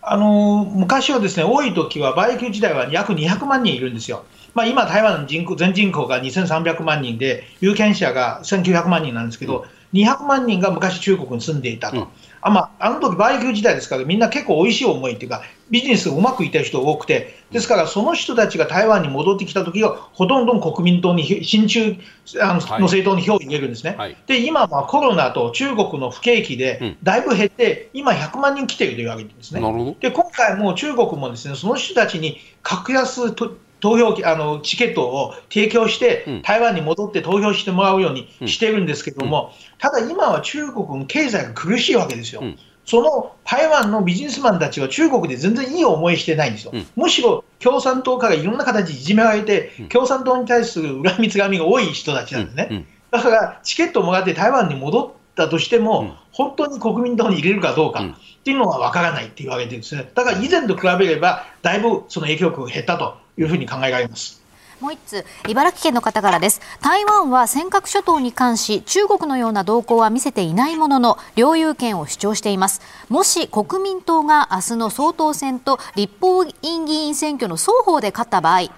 [0.02, 4.24] あの昔はですね多い時はバイキ時代は約200万人いるんですよ。
[4.54, 12.08] まあ、今、台湾の人口全人口が2300万人で、有権者が1900万人なんですけど、200万人が昔、中国に住んでいたと、うん、
[12.42, 21.96] あまあ、あの時バイキュー時代ですから、みんな結構おいしい思いっていうか、ビジネスがうまくいった人が多くて、ですから、その人たちが台湾に戻ってきた時は、ほとんど国民党に、親中
[22.40, 23.94] あの,、の政党に票を入れるんですね。
[23.96, 29.60] はい、で、今はコロナと中国の不景気で、だいぶ減って、今、100万人来ているというわけですね。
[30.00, 42.42] で、今回も中国もですね、その人たちに格安と投票あのチケットを提供して、台湾に戻って投票してもらうようにしてるんですけども、ただ今は中国の経済が苦しいわけですよ。
[42.86, 64.40] その台湾のビジネスマンたちは中国で全然いい思いしてないんですよ、むしろ共産党からいろんな形でいじめられて、共産党に対する恨みつがみが多い人たちなんですね、だからチケットをもらって台湾に戻ったとしても、本当に国民党に入れるかどうかっていうのは分からないって言われてるんですね、だから以前と比べれば、だいぶその影響力が減ったというふうに考えられます。
[64.80, 66.62] もう一つ、茨城県の方からです。
[66.80, 72.80] 台湾は尖閣諸島に関し、中国のような動向は見せていないものの、領有権を主張しています。
[73.10, 78.70] もし国民党が明日の総統選と立法院議員選挙の双方で勝った場合、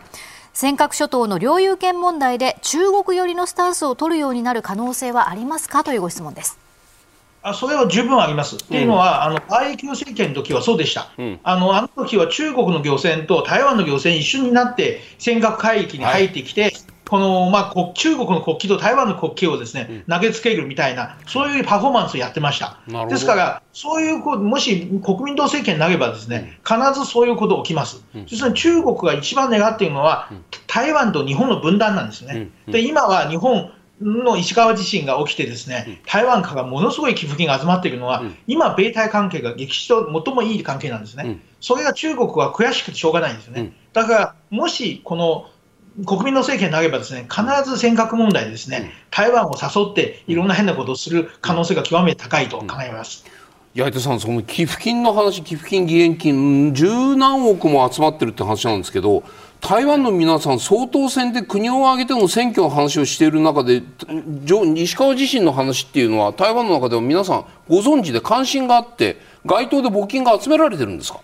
[0.54, 5.84] 尖閣諸島の領有権問題で中国寄りのスタンスを取るようになる可能性はありますか？
[5.84, 6.61] というご質問です。
[7.42, 8.56] あそれは十分あります。
[8.56, 16.72] っていうのは、あの愛久政権の時はそうでした、うん、あのあの時は中国の漁船と台湾の漁船一緒になって尖閣海域に入ってきて、はい、
[17.12, 22.78] このまあ、中国の国旗と台湾の国旗をですね、投げつけるみたいな、そういうパフォーマンスをやってました。
[23.06, 28.02] ですから、そういうこもし国民党政権になればですね、必ずそういうこと起きます。
[28.14, 30.30] うん、そして中国が一番願っているのは、
[30.66, 32.48] 台湾と日本の分断なんですね。
[32.66, 33.70] で今は日本
[34.02, 43.72] の石川地震が起きて、ですね台湾からものすごい寄付金が集まっているのは、今、米台関係が歴史と最もいい関係なんですね、それが中国は悔しくてしょうがないんですよね。
[43.92, 45.46] だから、もしこの
[46.06, 53.24] 国民の政権になれば、ですね必ず尖閣問題でですね、台湾を誘って、いろんな変なことをする可能性が極めて高いと考えます。
[53.74, 59.22] 八重さん、その寄付金の話、寄付金、義援金、十何億も集まってるって話なんですけど、
[59.62, 63.84] 台湾の皆さん、総統選で国を挙げての選挙の話をしている中で、
[64.74, 71.20] 石川自身の話っていうのは、台湾の中では皆さんご存知で関心があって、街頭で募金が集められてるんですか？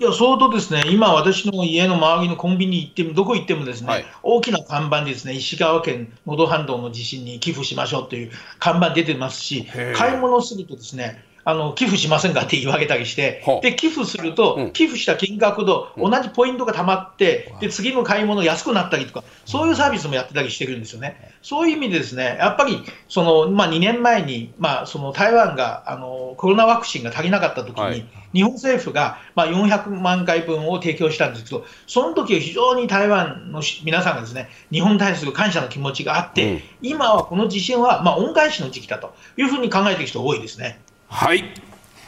[0.00, 21.32] いや、相当ですね、今、私の家の周りのコンビニ行っても、どこ行ってもですね、はい、大きな看板でですね、石川県能登半島の地震に寄付しましょうという看板出てますし、買い物するとですね、あの寄付しませんかって言われたりして、で寄付すると、寄付した金額と同じポイントがたまって、で次の買い物安くなったりとか、そういうサービスもやってたりしてるんですよね。
[21.42, 40.80] そういう意味でですね、やっぱりその、まあ、2年前に、まあ、その台湾があのコロナワクチンが足りなかったときに、はい、日本政府が、まあ、400万回分を提供したんですけど、その時は非常に台湾の皆さんがですね日本に対する感謝の気持ちがあって、うん、今はこの地震は、まあ、恩返しの時期だというふうに考えている人多いですね。
[41.12, 41.44] はい。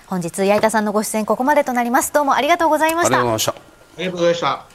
[0.07, 2.11] 本日矢板さんのご出演ここまでとなります。
[2.11, 3.19] どうもありがとうございました。
[3.19, 3.53] ありがとうございました。
[3.53, 3.55] あ
[3.99, 4.67] りがとうございました。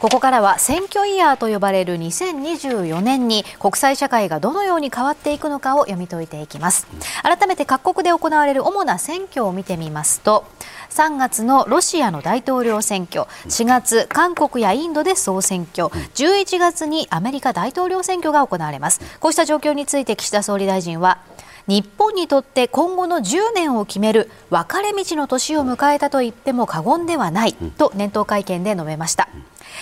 [0.00, 6.88] ここからは選挙イヤーと呼ばれる2024年に国際社会がどのように変わっていくのかを読み解いていきます。
[7.22, 10.44] 改めて各国で行われる主な選挙を見てみますと
[10.92, 21.18] 3月のロシアの大統領選挙4月韓国やインドで総選挙11月にアメリカ大統領選挙が行われますこうした状況について岸田総理大臣は
[21.66, 29.28] 日本にとって今後の10年を決める分かれ道の年を迎えたと言っても過言ではないと年頭会見で述べました。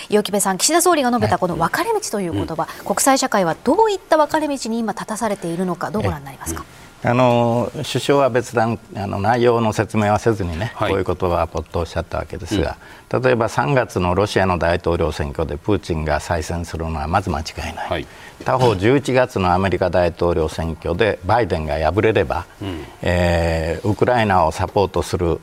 [0.09, 6.63] 岩木部さん、岸田総理が述べたこの分かれ道という言葉、国際社会はどういった分かれ道に今立たされているのか、どうご覧になりますか？
[7.03, 12.77] あの首相は別段あの内容の説明はせずにね、はい、こういうことはポッとおっしゃったわけですが、
[13.11, 18.07] うん、例えば3月のロシアの大統領選挙でプーチンが再選するのはまず間違いない、はい、
[18.45, 25.39] 他方、11月のアメリカ大統領選挙でバイデンが敗れれば、うん、えー、ウクライナをサポートする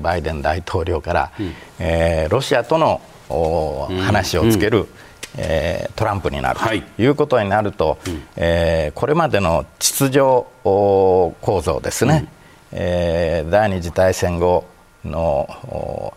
[0.00, 4.88] バイデン大統領から、うん、えー、ロシアとの話をつける、うん
[5.36, 6.60] えー、トランプになる。
[6.60, 7.06] とい。
[7.06, 7.98] うことになると、はい、
[8.36, 10.20] えー、これまでの秩序
[10.62, 12.28] 構造ですね、
[12.72, 14.64] うん、えー、第二次大戦後
[15.04, 16.14] の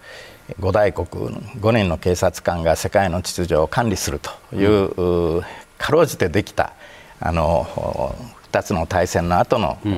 [0.59, 5.41] 五大国5人の警察官が世界の秩序を管理するという、うん、
[5.77, 6.73] かろうじてできた
[7.19, 8.15] あの
[8.51, 9.89] 2つの大戦の後の、う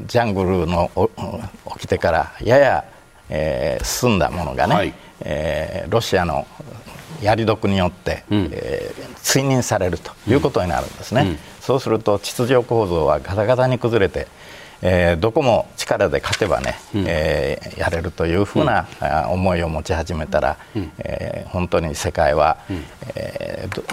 [0.00, 0.90] ん、ジャングルの
[1.74, 2.84] 起きてからやや、
[3.30, 6.46] えー、進んだものがね、はい、えー、ロシアの
[7.22, 14.26] やり得によって、うん、えー、追認されるということになるんですね、うん、そうすると秩序構造はガタガタに崩れて、
[14.82, 23.84] えー、どこも力で勝てばね、うん、えー、やれるというふうな、うん、思いを持ち始めたら、うん、えー、本当に世界は、うん、えー、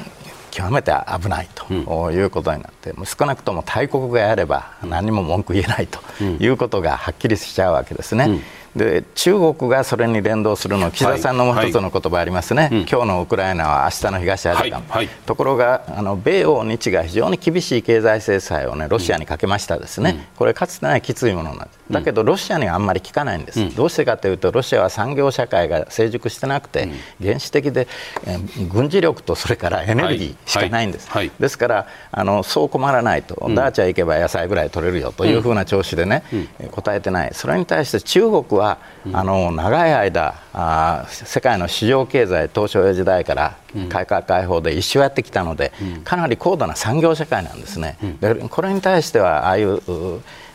[0.51, 1.73] 極めて危ないと
[2.11, 8.41] いうことになって、少なくとも大国がやれば何も文句言えないということがはっきりしちゃうわけですね。
[8.77, 12.71] で中国がそれに連動するの岸田さんのもう一つの言葉ありますね、はい。
[12.71, 14.83] はい、今日のウクライナは明日の東アジア、はい。
[14.87, 27.87] はい、ところがあの米欧日が非常に厳しい経済制裁を、ね、ロシアにかけましたですね、うん、これかつてないきついものなんです、だけどロシアにはあんまり効かないんです、うん、どうしてかというとロシアは産業社会が成熟してなくて、うん、原始的で、
[28.25, 31.09] えー、軍事力とそれからエネルギーしかないんです、
[31.39, 36.23] ですからあのそう困らないと、ダーチャー行けば野菜ぐらい取れるよというふうな調子でね、
[36.71, 37.33] 答えてない。
[37.33, 38.66] それに対して中国は
[39.13, 43.58] あの長い間あ世界の市場経済当初時代から
[43.89, 45.71] 改革開放で一生やってきたので、
[46.03, 47.97] かなり高度な産業社会なんですね。
[48.19, 49.80] でこれに対してはああいう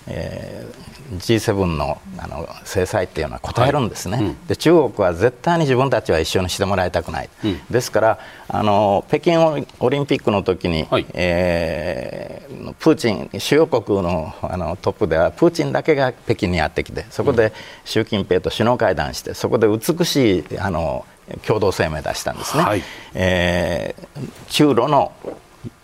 [0.06, 17.52] えー、G7 のあの制裁っていうのは答えるんですね、はいうん、で中国は絶対に自分たちは一緒にしてもらいたくない、うん、ですからあの北京オリンピックの時に、はい、えー、プーチン主要国のあのトップではプーチンだけが北京にやってきてそこで
[17.84, 21.04] 習近平と首脳会談してそこで美しいあの
[21.46, 22.82] 共同声明出したんですね、はい、
[23.14, 25.12] えー、中ロの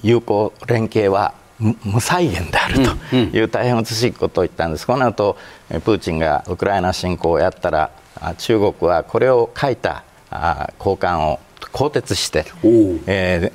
[0.03, 2.77] 友好連携は無再現である
[3.11, 5.37] という大変美しいことを言ったんです、この後
[5.69, 7.91] プーチンがウクライナ侵攻をやったら
[8.39, 10.05] 中国はこれを書いた
[10.79, 11.41] 交換を
[11.73, 12.47] 更迭して、
[13.07, 13.53] え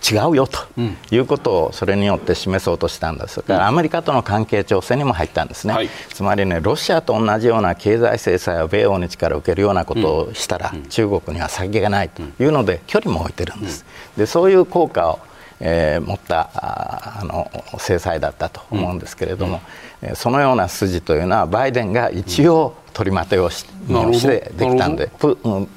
[0.00, 0.58] ー、違うよと
[1.10, 3.42] いうことをそれによって示そうとしたんです。
[3.42, 13.84] からアメリカとの関係調整にも入ったんですね、はい、つまりねロシアと同じような経済制裁を米欧日から受けるようなことをしたら、中国には先がないというので距離も置いてるんです。
[14.16, 15.20] でそういう効果を
[15.60, 19.60] えー、持ったあの制裁だったと思うんですけれども、
[20.02, 25.68] うん、そのような筋というのはバイデンが一応取りまとをし,、してできたんでト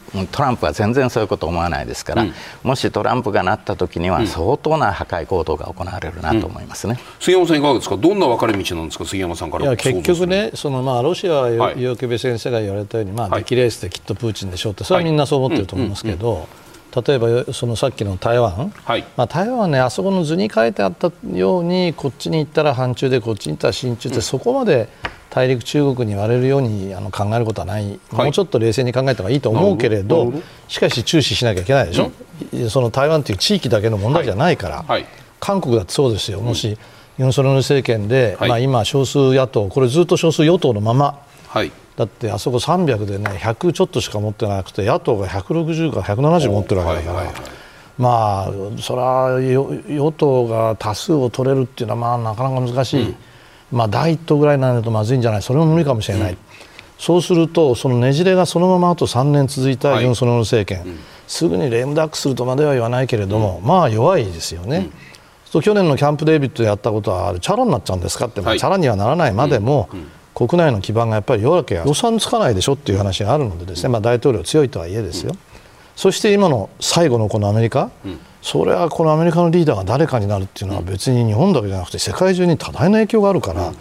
[0.41, 16.47] ランプは全然そういうこと思わないですから、うん、もしトランプがなった時には相当な破壊行動が行われるなと思いますね、杉山さん、いかがですか、どんな分かれ道なんですか、杉山さんから結局ね、そのまあロシアは、はい、部先生が言われたように、まあ、出来レースできっとプーチンでしょうって、それはみんなそう思ってると思いますけど。
[16.95, 24.89] 例えばそのさっきの台湾、はい、まあ、台湾はねあそこの図に書いてあったようにこっちに行ったら反中でこっちに行ったら親中って、うん、そこまで
[25.29, 30.33] 大陸中国に言われるようにあの考えることはない、はい、もうちょっと冷静に考えた方がいいと思うけれど
[30.67, 32.11] しかし注視しなきゃいけないでしょ、
[32.53, 35.05] うん、その台湾という地域だけの問題じゃないから、はい、
[35.39, 36.77] 韓国だってそうですよ、もし
[37.19, 41.19] ユン・ソル政権で、まあ、今少数野党これずっと少数与党のまま、
[41.99, 47.33] だってあそこ300でね100ちょっとしか持ってなくて野党が160か170持ってるわけだから。
[47.97, 53.15] まあ、それは与党が多数を取れるっていうのは、まあ、なかなか難しい、うん、
[53.73, 55.41] まあ、第一党ぐらいになるとまずいんじゃない。
[55.41, 56.37] それも無理かもしれない、うん、
[56.97, 64.89] そうすると、そのねじれがそのままあと3年続いたユン・ソンニョル政権、はいうん、すぐにレームダックするとまでは言わないけれども、まあ弱いですよね。
[65.51, 69.89] 去年のキャンプ・デービッドでやったことはあれチャラになっちゃうんですかって、はい、チャラにはならないまでも、
[70.47, 75.35] 国内の基盤がやっぱり弱ければ予算つかないでしょっていう話があるのでですね、まあ、大統領強いとはいえですよ、
[75.97, 77.91] そして今の最後のこのアメリカ、
[78.41, 83.73] それはこのアメリカのリーダーが誰かになるっていうのは別に日本だけじゃなくて世界中に多大な影響があるから、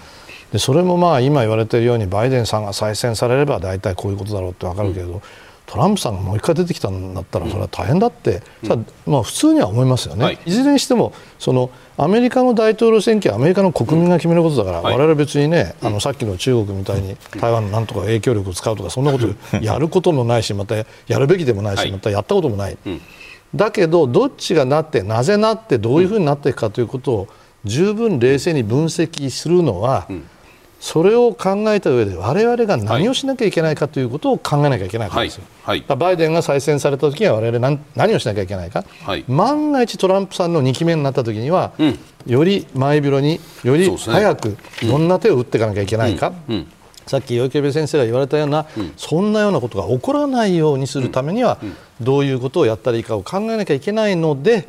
[0.50, 5.22] でそれもまあ今言われているようにバイデンさんが再選されれば大体こういうことだろうって分かるけれど、
[5.68, 20.84] トランプさんがもう一回出てきたんだったらそれは大変だって、うん、まあ、普通には思いますよね、はい、いずれにしてもそのアメリカの大統領選挙はアメリカの国民が決めることだから、われわれ別にねあのさっきの中国みたいに台湾のなんとか影響力を使うとかそんなことやることもないしまたや
[21.18, 22.78] るべきでもないしまたやったこともない。
[23.54, 27.28] だけどどっちがなってなぜなってどういうふうになっていくかということを
[27.64, 30.24] 十分冷静に分析するのは、うん
[30.80, 46.54] それを考えた上で我々が何をしなきゃいけないかということを考えなきゃいけないからですよ、はいはい、バイデンが再選された時には我々何何をしなきゃいけないか、はい、万が一トランプさんの2期目になった時には、うん、より前広により早くどんな手を打っていかなきゃいけないか、うん。
[46.54, 46.66] うん、
[47.06, 48.66] さっき与部先生が言われたような、
[48.96, 51.58] そんなようなことが起こらないようにするためには、
[52.00, 54.66] どういうことをやったらいいかを考えなきゃいけないので、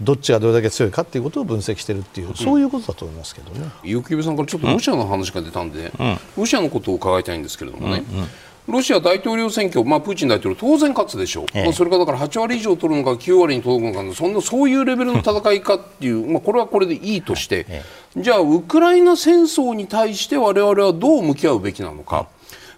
[0.00, 3.70] どっちがどれだけ強いかということを分析しているっていう、そういうことだと思いますけどね。
[3.82, 8.04] 結城さんからちょっとロシアの話が出たんで、うん、ロシアのことを伺いたいんですけれどもね。
[8.12, 8.28] うんうん。
[8.68, 17.82] ロシア大統領選挙、まあ、プーチン大統領、当然勝つでしょう、ええ、まあ、それがだから8割以上取るのか、9割に届くのか、そんなそういうレベルの戦いかっていう、まあ、これはこれでいいとして、え、
[18.16, 22.28] じゃあ、ウクライナ戦争に対して我々はどう向き合うべきなのか。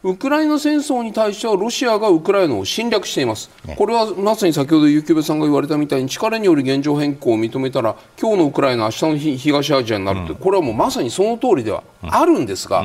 [0.04, 12.84] ウクライナ戦争に対してはロシアがウクライナを侵略しています、これはまさに先ほど結城さんが言われたみたいに力による現状変更を認めたら今日のウクライナ、明日の東アジアになると、うん、これはもうまさにその通りではあるんですが、う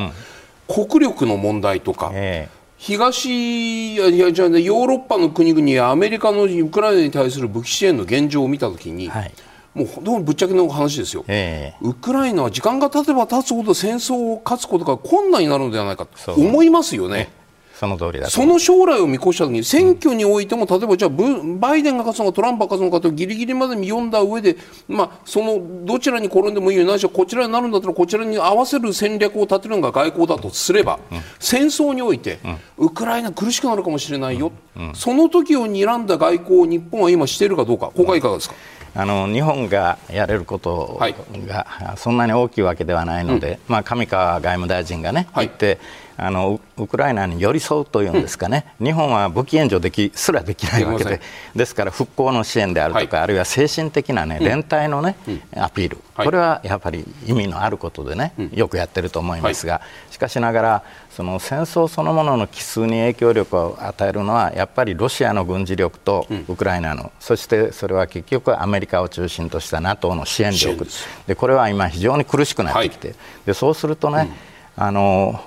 [0.84, 2.12] ん、国力の問題とか。
[2.14, 9.34] えー東いやじゃあ、ね、ヨーロッパの国々やアメリカのウクライナに対する武器支援の現状を見たときに、はい、
[9.78, 17.30] もうどうぶっちゃけの話ですよ、えー、ウクライナは時間が経てば経つほど戦争を勝つことが困難になるのではないかと思いますよね。
[17.76, 21.12] その通りだその将来を見越したときに選挙においても、例えばじゃあ
[21.60, 24.58] バイデンが勝つのかトランプが勝つのかとギリギリまで読んだ上で、
[24.88, 32.40] まあ、そのどちらに転んでもいいよないしはこちらになるんだったらこちらに合わせる戦略を立てるのが外交だとすれば、うん、戦争において、
[32.80, 38.56] うん、ウクライナ苦しくなるかもしれないよ、うん、その時を睨んだ外交を日本は今しているかどうか、ここはいかがですか？
[39.00, 41.00] あの日本がやれること
[41.48, 45.78] がそんなに大きいわけではないので、はい、まあ、上川外務大臣がね、はい、行って
[46.18, 51.22] あのウクライナに寄り添うというんですかね、うん、日本は武器援助できすらできないわけで、
[51.56, 59.82] ですから復興の支援であるとか、はい、あるいは精神的な、ね、連帯のね、うん、アピール、はい、これはやっぱり意味のあることでね、うん、よくやってると思いますが、
[60.18, 70.88] しかしながら、その戦争そのものの奇数に影響力を与えるのは、やっぱりロシアの軍事力とウクライナの、そしてそれは結局、アメリカを中心とした NATO の支援力。
[71.28, 73.14] で、これは今、非常に苦しくなってきて、
[73.46, 74.32] でそうするとね、
[74.76, 75.40] あの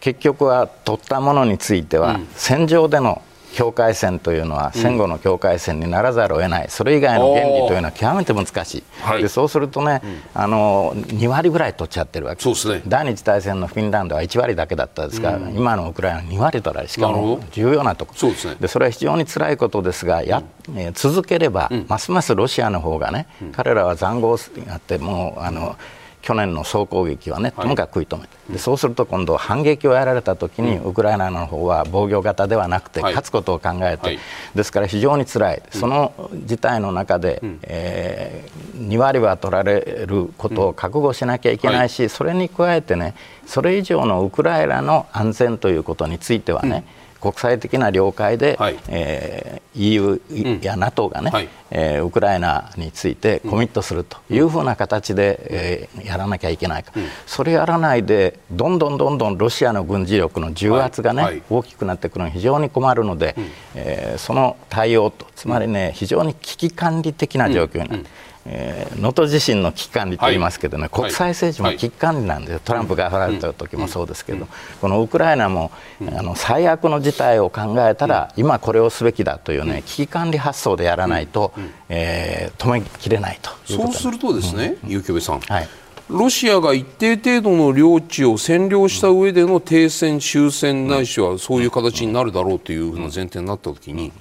[0.00, 3.20] 結局は取ったものについては、戦場での
[3.52, 18.14] 境界線というのは戦後の境界線にならざるを得ない、それ以外の原理というのは極めて難しい、はい、でそうするとね、うん、あの2割ぐらい取っちゃってるわけです、ね、第二次大戦のフィンランドは1割だけだったですが、うん、今のウクライナは2割取られしかも重要なとこ。
[18.20, 20.42] ろそで、ね、それは非常に辛いことですがや、
[20.74, 25.76] えー、続ければ、ますますロシアの方がね、彼らは塹壕にあってもうあの、
[26.22, 34.18] 去年の総攻撃はね、ともかく食い止めて、でそうすると今度、反撃をやられたときに、ウクライナの方は防御型ではなくて、勝つことを考えて、
[34.54, 43.14] ですから非常につらい、その事態の中で、うえー、2割は取られることを覚悟しなきゃいけないし、それに加えてね、
[43.44, 46.84] それ以上のウクライナの安全ということについてはね、
[47.22, 48.78] 国際的な了解で、はい。
[48.88, 61.34] えー、EU や NATO がね、うんはい、えー、ウクライナについてコミットするというふうな形で、うん、えー、やらなきゃいけないか、うん、それやらないでどんどんどんどんロシアの軍事力の重圧がね、はい。
[61.34, 68.06] はい、大きくなってくるの非常に困るので、うん、えー、その対応とつまりね非常に危機管理的な状況になる。
[68.44, 74.48] えー、能登地震の危機管理と言いますけどね、はい、国際政治も危機管理なんです、トランプが振られた時もそうですけど、
[74.80, 75.70] このウクライナも、
[76.00, 81.52] あの最悪の事態を考えたら、今これをすべきだというね、危機管理発想でやらないと、
[81.88, 85.68] えー、止めきれないとそうするとですね、うん、結城さん、はい。
[86.08, 94.12] ロシアが一定程度の領地を占領した上での停戦、終戦ないしはそういう形になるだろうというふうな前提になったときに、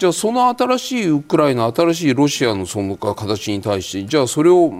[0.00, 4.70] じゃあその新しいウクライナ新しいロシアのその形に対してじゃあそれを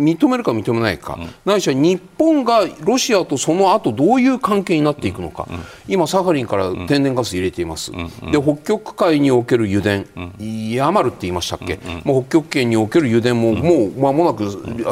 [0.00, 7.96] 認めるか認めないか、うん、ないしは日本がロシアとその後どういう関係になっていくのか、うん、今、サハリンから天然ガス入れています、う
[8.28, 10.04] ん、で北極海における油田、
[10.40, 14.44] ヤマルって言いましたっけ、もう北極圏における油田ももう間もなく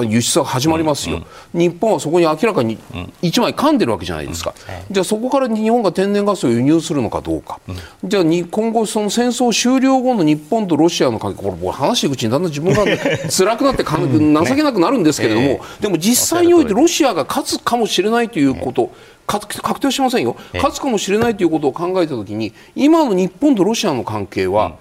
[0.07, 1.25] 輸出が始まりますよ、
[1.55, 2.77] 日本はそこに明らかに
[3.23, 4.53] 1枚噛んでるわけじゃないですか、
[4.91, 7.61] じゃあそこから日本が天然ガスを輸入するのかどうか、
[8.05, 12.85] じゃあ今後、その戦争終終了後の日本とロシアの関係これ話していくうちにだんだん自分が
[13.31, 18.91] 辛くなって情けなくなるんですけれども、ねでも実際においてロシアが勝つかもしれないということ、
[19.27, 24.77] 確定しませんよ、勝つかもしれないということを考えたときに今の日本とロシアの関係は、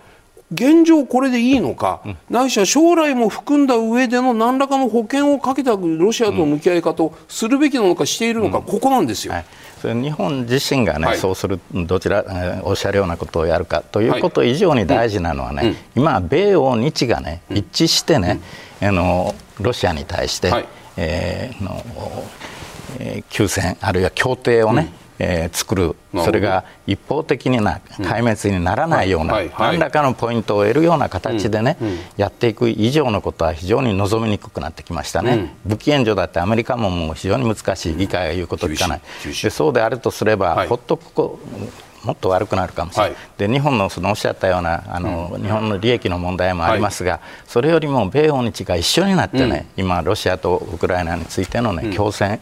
[0.52, 9.34] 現状これでいいのか、うん、ないしは将来も含んだ上での何らかの保険をかけたロシアとの向き合い方をするべきなのかしているのか、うん、ここなんですよ。
[9.34, 9.46] はい。
[9.82, 15.68] それ日本自身がね、はい、そうするどちら、えー、おっしゃるようなことをやるかということ以上に大事なのはね、はい。
[15.68, 18.40] うん、今、米欧日がね一致してね、
[18.82, 21.84] うん、あのロシアに対して、はい、えー、の
[23.00, 31.78] えー、休戦あるいは協定をね、えー、作る、それが一方的にな壊滅にならないような、何らかのポイントを得るような形でね、
[32.18, 41.40] やっていく以上のことは非常に望みにくくなってきましたね、武器援助だってアメリカももう非常に難しい、議会が言うこと聞かない、でそうであるとすれば、ほっとく
[42.08, 52.40] もっと悪くなるかもしれない、はい、で日本のそのおっしゃったようなあの、うん、日本の利益の問題もありますが、はい、それよりも米欧日が一緒になってね、うん、今、ロシアとウクライナについての、ね、共戦、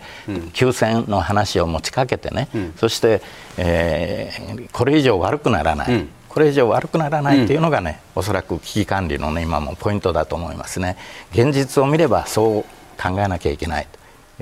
[0.54, 2.48] 休戦の話を持ちかけてね、
[2.78, 3.24] そして、
[3.58, 6.08] えー、これ以上悪くならない。
[6.30, 10.98] これ以上悪くならないというのがね、うん、おそらく危機管理の、ね、今もポイントだと思いますね。
[11.32, 12.64] 現実を見ればそう
[13.02, 13.88] 考えなきゃいけない。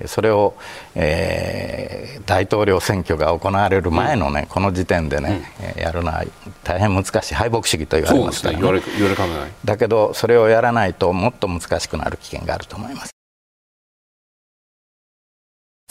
[0.05, 0.55] それを、
[0.95, 6.23] えー、大統領選挙が行われる前のね、うん、この時点でね、うん、やるのは
[6.63, 8.61] 大変難しい敗北主義と言われますから、ね、
[9.63, 13.13] だけどそれをやらないともっと難しくなる危険があると思います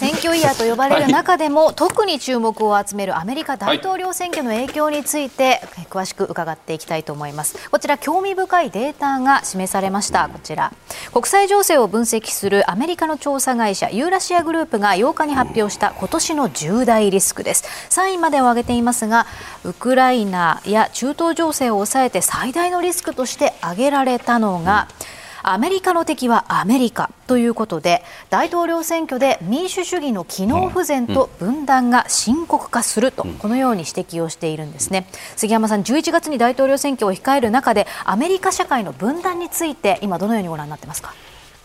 [0.03, 7.71] 選挙イヤーと呼ばれる中でも、はい、特に注目を集めるアメリカ大統領選挙の影響について、はい、詳しく伺っていきたいと思います。
[7.71, 10.29] こちら興味深いデータが示されました。
[10.29, 10.73] こちら。
[11.13, 17.63] 国際情勢を分析するアメリカの調査会社ユーラシアグループが8日に発表した今年の重大リスクです。
[17.91, 19.29] 3位までを挙げていますが
[19.63, 25.12] ウクライナや中東情勢を抑えて最大のリスクとして挙げられたのが、うん
[25.45, 35.07] アメリカの敵はアメリカということで大統領選挙で民主主義の機能不全と分断が深刻化するとこのように指摘をしているんですね。
[35.37, 41.13] 杉山さん11月に大統領選挙を控える中でアメリカ社会の分断について今どのようにご覧になってますか？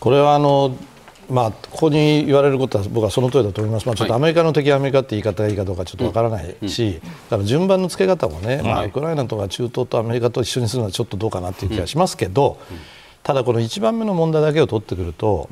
[0.00, 0.76] これはあの
[1.30, 12.58] まあ、ここに言われることは僕はその通りだと思います、まあ、ちょっとアメリカの敵はアメリカって言い方がいいかどうかちょっとわからないし、だから順番の付け方もね、まあ、ウクライナとか中東とアメリカと一緒にするのはちょっとどうかなという気がしますけど、
[13.22, 15.48] ただこの1番目の問題だけを取ってくると、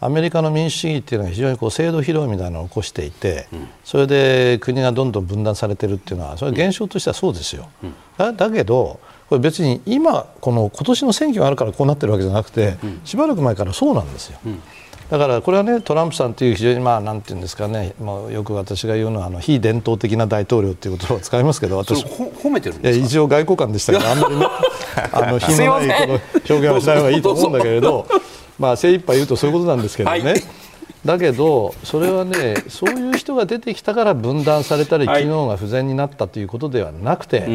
[0.00, 3.48] アメリカの民主主義っていうのは非常にこう制度疲労みたいなのを起こしていて、
[3.84, 7.68] それで国がどんどん分断されてるっていうのはそれは現象としてはそうですよ。
[8.16, 8.98] だだけど
[9.28, 14.38] これ別に今この今年の選挙があるからこうなってるわけじゃなくて、しばらく前からそうなんですよ。
[15.10, 24.46] だからこれはねトランプさんという非常にまあなんていうんですかね、まあ、よく私が言うのはあの非伝統的な大統領という言葉を使いますけど私褒めてるんです一応外交官でしたけどあんまりね
[25.12, 28.06] あの 品のないこの表現はしない方がいいと思うんだけれど
[28.58, 30.20] まあ精一杯言うとそういうことなんですけどね。
[30.22, 30.42] はい。
[31.04, 37.48] だけど、それはね、そういう人が出てきたから分断されたり、機能が不全になったということではなくて、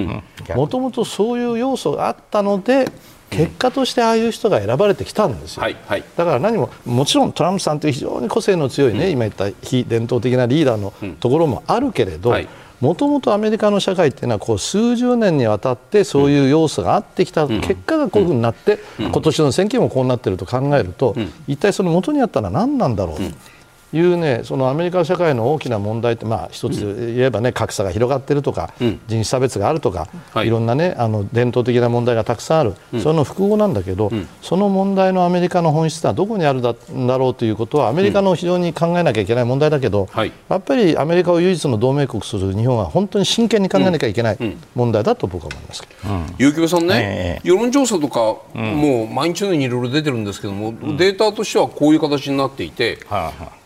[0.55, 2.87] もともとそういう要素があったので、
[3.29, 12.35] 結果としてああいう人が選ばれてきたんですよ、はいはい、だから何ももちろんトランプさんという非常に個性の強いね、うん、今言った非伝統的なリーダーのところもあるけれど、
[12.81, 21.15] もともとアメリカの社会っていうのはこう数十年にわたってそういう要素があってきた結果がこういうふうになって、今年の選挙もこうなっていると考えると、
[21.47, 23.17] 一体その元にあったのは何なんだろう？
[23.17, 23.54] と。
[23.95, 30.09] いうねそのアメリカ社会の大きな問題ってまあ一つ言えばね格差が広がっているとか、人種差別があるとか、
[30.43, 40.09] い、ろんなねあの伝統的な問題がたくさんある、その複合なんだけど、その問題のアメリカの本質はどこにあるんだろうということはアメリカの非常に考えなきゃいけない問題だけど、
[40.49, 44.37] やっぱりアメリカを唯一の同盟国する日本は本当に真剣に考えなきゃいけない
[44.75, 45.81] 問題だと僕は思います。
[45.81, 46.13] けど。
[46.37, 48.19] 結城さんね、世論調査とか、
[48.53, 52.99] もう毎日のようにいろいろ出てるんですけども、データとしてはこういう形になっていて。
[53.07, 53.64] はあはあ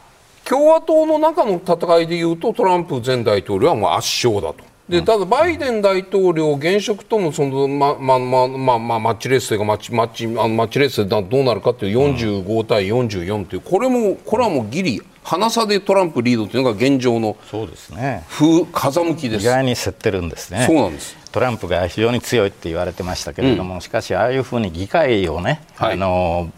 [0.49, 4.67] 共和党の中の戦いでいうとトランプ前大統領はもう圧勝だと。
[4.89, 18.25] でただ、バイデン大統領、現職とのその、まままままマッチレースというかマッチマッチあマッチレースでどうなるかという45対44というこれもこれはもうギリ鼻差でトランプリードというのが現状のそうですね。
[18.27, 19.43] 風風向きです。
[19.43, 20.65] 意外に競ってるんですね。
[20.65, 26.51] そうなんですトランプが非常に強いって言われてましたけれども、うん、しかし、ああいうふうに議会をね、はい、あの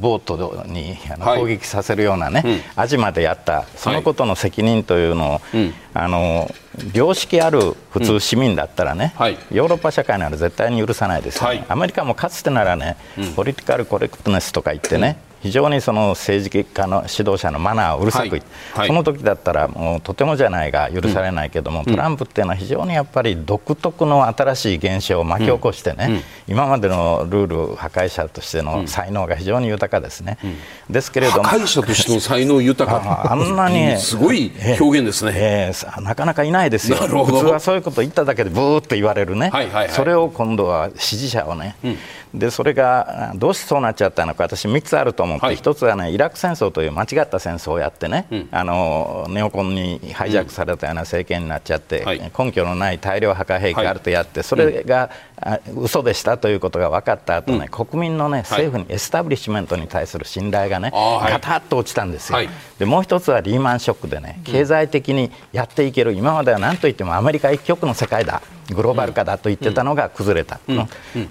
[0.00, 6.50] ボートにあの攻撃させるようなね、はい、アジまでやった、そのことの責任というのを、はい、あの
[6.92, 12.96] 良識ある普通市民だったらね、うん、ヨーロッパ社会なら絶対に許さないですよね、アメリカもかつてならね、
[13.36, 26.14] ポリティカルコレクトネスとか言ってね、非常にその政治家の指導者のマナーをうるさく言って、はい、その時だったらもうとてもじゃないが許されないけども、うん、トランプっていうのは非常にやっぱり独特の新しい現象を巻き起こしてね、うん。
[26.14, 30.38] うん、今までのルール破壊者としての才能が非常に豊かですね。
[30.90, 33.26] ですけれども破壊者としての才能豊か。
[33.32, 36.96] あんなに すごい表現ですね、えー、えー、なかなかいないですよ。
[36.96, 41.76] 普通はそういうこと言っただけでブーっと言われるね、はいはいはい、それを今度は支持者をね、
[42.34, 55.10] でそれがどうしてそうなっちゃったのか私3つあると思って、はい、1つはねイラク戦争という間違った戦争をやってね、うん、あのネオコンにハイジャックされたような政権になっちゃって、うん、根拠のない大量破壊兵器があるとやって、はい、それが、
[55.74, 68.42] うん、嘘でしたということが分かった後ね、うん、国民のね政府にエスタブリッシュメントに対する信頼がね、はい、ガタッと落ちたんですよ、はい、でもう1つはリーマンショックでね経済的にやっていける今までは何といってもアメリカ一極の世界だ
[68.74, 70.60] グローバル化だと言ってたのが崩れた、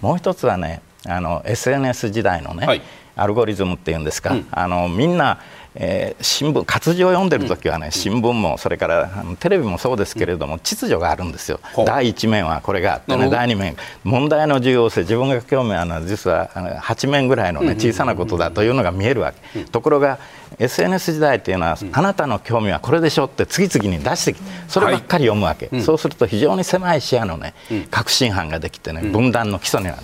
[0.01, 2.81] もう1つはねあの SNS 時代のね、はい、
[3.21, 5.39] アルゴリズムっていうんですか、うん、あのみんな、
[5.75, 20.19] えー、新聞活字を読んでる時はね、うん、新聞もそれからあのテレビもそうですけれども、うん、秩序があるんですよ、第1面はこれがあってね第2面問題の重要性自分が興味あるのは実はあの8面ぐらいの、ね、小さなことだというのが見えるわけ、ところが
[20.57, 29.97] SNS 時代っていうのは、うん、あなたの興味はこれでしょって次々に出してきてそればっかり読むわけ、はい、そうすると非常に狭い視野のね、うん、革新犯ができてね、分断の基礎になる、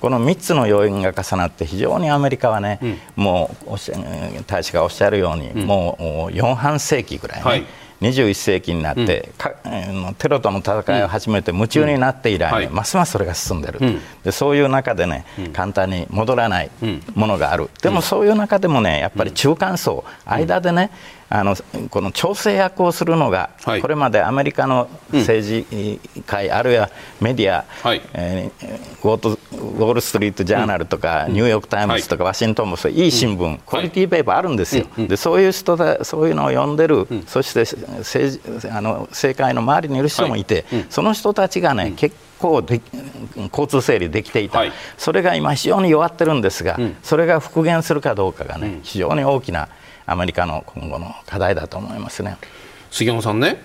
[0.00, 2.80] この3つの要因が重なって非常にアメリカはね、
[3.16, 3.70] もう
[4.46, 5.96] 大使がおっしゃるように、も
[6.30, 7.66] う4半世紀ぐらいね、はい
[8.00, 9.32] 21世紀になって、
[9.64, 16.70] うん、テロとの戦いを始めて夢中になって以来、ねうん、ますますそれが進んでる、うん、でそういう中でね、簡単に戻らない
[17.14, 20.90] ものがある、でもそういう中でもねやっぱり中間層、間でね、
[21.30, 21.54] あの
[21.90, 28.00] この調整役をするのが、はい、これまでアメリカの政治界、うん、あるいはメディア、はい。
[28.14, 37.60] えー、ウォール・ストリート・ジャーナルとか、うん、ニューヨーク・タイムズとか、ワシントンもそういい新聞、うん、クオリティペーパーあるんですよ、でそういう人だそういうのを読んでる、そして
[37.98, 42.80] 政治あの政界の周りにいる人もいて、その人たちがね、結構で
[43.36, 49.68] 交通整理できていた、はい、それが今、非常に弱ってるんですが、それが復元するかどうかがね、非常に大きな
[50.08, 52.36] アメリカの今後の課題だと思いますね
[52.90, 53.62] 杉山さんね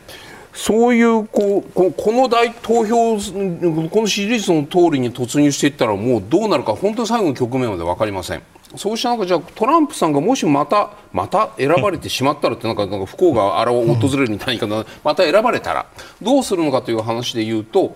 [0.53, 8.43] そういうこうこの大投票この支持率の通りに突入していったらもうどうなるか本当に最後の局面まで分かりません。
[8.75, 15.85] そうした中じゃトランプさんがもしまたまた選ばれてしまったらってなんかなんか不幸が訪れるみたいなまた選ばれたら
[16.21, 17.95] どうするのかという話で言うと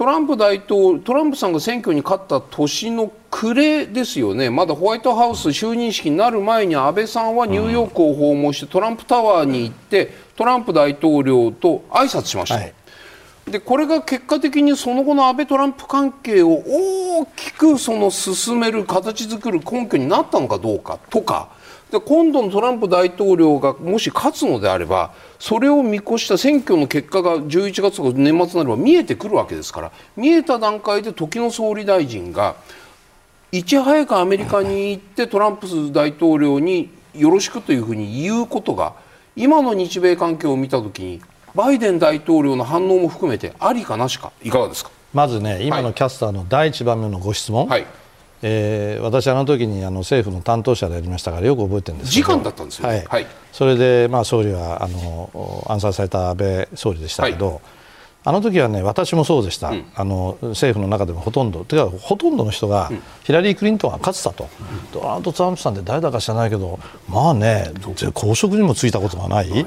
[0.00, 12.54] トランプ大統トランプさんが選挙に勝った年の暮れですよね、まだホワイトハウス就任式になる前に安倍さんはニューヨークを訪問してトランプタワーに行ってトランプ大統領と挨拶しました。
[12.54, 12.72] はい
[13.50, 21.59] でこれが結果的にその後の安倍トランプ関係を大きくその進める形作る根拠になったのかどうかとかで
[21.98, 32.54] 今度のトランプ大統領がもし勝つのであればそれを見越した選挙の結果が11月とか年末になれば見えてくるわけですから見えた段階で時の総理大臣が
[33.50, 38.94] いち早くアメリカに行ってトランプ大統領によろしくというふうに言うことが
[39.34, 41.20] 今の日米関係を見た時に
[41.54, 44.30] バイデン大統領の反応も含めてありかなしか。
[44.42, 44.90] いかがですか？
[45.12, 47.86] まずね今のキャスターの第1番目のご質問、はい
[48.42, 57.60] えー、私、あの時にあの政府の担当者でありましたからよく覚えてるんです時間だったんですよ、ね、はい、はい、それで、まあ、総理はあの暗殺された安倍総理でしたけど、はい、
[58.24, 61.64] あの時はね私もそうでした、うん、あの政府の中でもほとんど。
[61.64, 62.90] てかほとんどの人が、
[63.24, 66.78] ヒラリー・クリントンが勝つたと、うん、ドナルド・トランプさんって誰だか知らないけど
[67.08, 67.72] まあね
[68.14, 69.66] 公職にもついたことがない。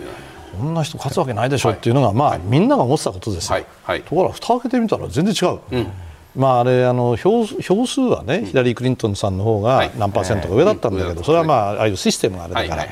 [0.57, 3.65] こんな人勝つわけないでしょっていうのが、まあ、みんなが思ってたことですよ、
[4.05, 5.91] ところが蓋を開けてみたら全然違う、うん
[6.35, 12.85] まあ、あれあの票票数はね、ヒラリー・クリントンさんの方が何パーセントか上だったんだけど、それは、まあ、ああいうシステムがあれだから。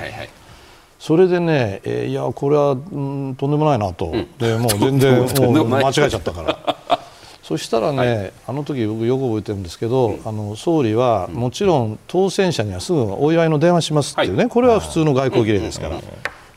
[1.01, 6.99] それでね、えー、いや、これは、うん、とんでもないなと、 でもう全然もう 間違えちゃったから。
[7.41, 15.99] そしたらね、はい、あの時僕よく覚えてるんですけど、うん、あの総理はもちろん当選者にはすぐお祝いの電話しますっていうね、はい、これは普通の外交儀礼ですから、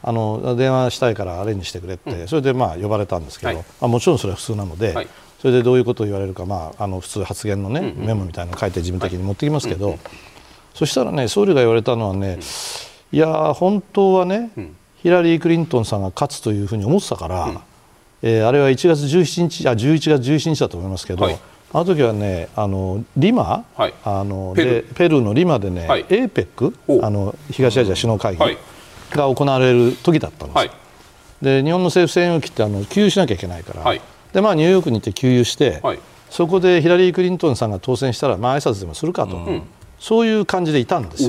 [0.03, 4.95] あの電話したいからアレンジしてくれって、それでまあ呼ばれたんですけど、はい、あもちろんそれは普通なので、
[5.45, 9.99] それでどういうことを言われるか、まあ、あの普通発言の、ね、メモみたいなのを書いて事務的に持ってきますけど、
[10.73, 12.39] そしたらね総理が言われたのはね、
[13.13, 14.51] いや本当はね、
[15.03, 17.59] ヒラリー・クリントンさんが勝つというふうに思ってたから、うん、
[18.23, 21.39] えー、あれは1月17日あ11月17日だと思いますけど、はい、
[21.75, 28.57] あの時はねあのリマ、はい、あのペルペルーのリマでね、はい、APEC あの東アジア首脳会議
[29.11, 30.71] が行われる時だったんです、はい、
[31.43, 33.95] で日本の政府専用機ってあの給油しなきゃいけないから、
[34.35, 39.63] でまあ、ニューヨークに行って給油して、はい、そこでヒラリー・クリントンさんが当選したら、まあ挨拶でもするかと、うん、
[40.01, 41.29] そういう感じでいたんですよ。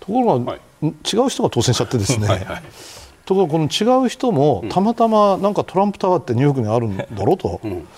[0.00, 0.90] ところが、はい、違
[1.20, 2.62] う人が当選しちゃってですね、はいはい、
[3.24, 7.60] ところがこの違う人もたまたまなんかトランプタワーってニューヨークにあるんだろうと。
[7.64, 7.88] うん。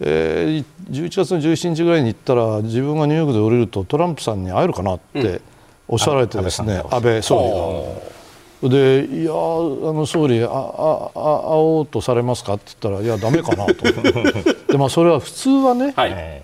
[0.00, 5.40] えー、11月の17日ぐらいに行ったら自分がニューヨークで降りるとトランプさんに会えるかなって
[5.88, 8.17] おっしゃられてですね、うん、安倍総理が。
[8.62, 12.54] でいやあの総理あああ会おうとされますか？
[12.54, 13.74] って言ったらいやだめかなと。
[14.72, 16.42] で、まあ、それは普通はね、はい、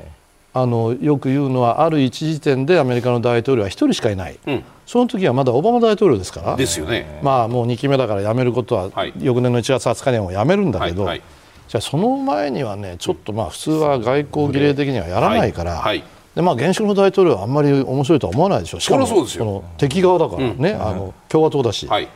[0.53, 6.57] あのよく言うのはある一時点でアメリカの大統領は1人しかいない、うん、その時はまだオバマ大統領ですから。
[6.57, 11.29] ですよね、まあ、もう2期目だから辞めることは、はい、翌年の1月20日にはもう辞めるんだけど、はいはい、
[11.69, 15.79] じゃあその前にはねちょっとまあ普通は外交儀礼的にはやらないから。
[15.79, 16.05] はい
[16.35, 22.09] でまあ、現職の大統領はあんまり面白いとは思わないでしょう、しかもその敵側だからね、うん、あの共和党だし、はい、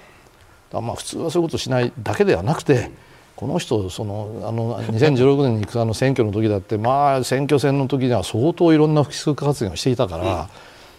[0.72, 2.90] だまあ普通はそういうことしないだけではなくて、
[3.36, 10.48] この人そのあの2016年に行くあの選挙の時だってまあ選挙戦の時には相当いろんな不規則発言をしていたから、うん、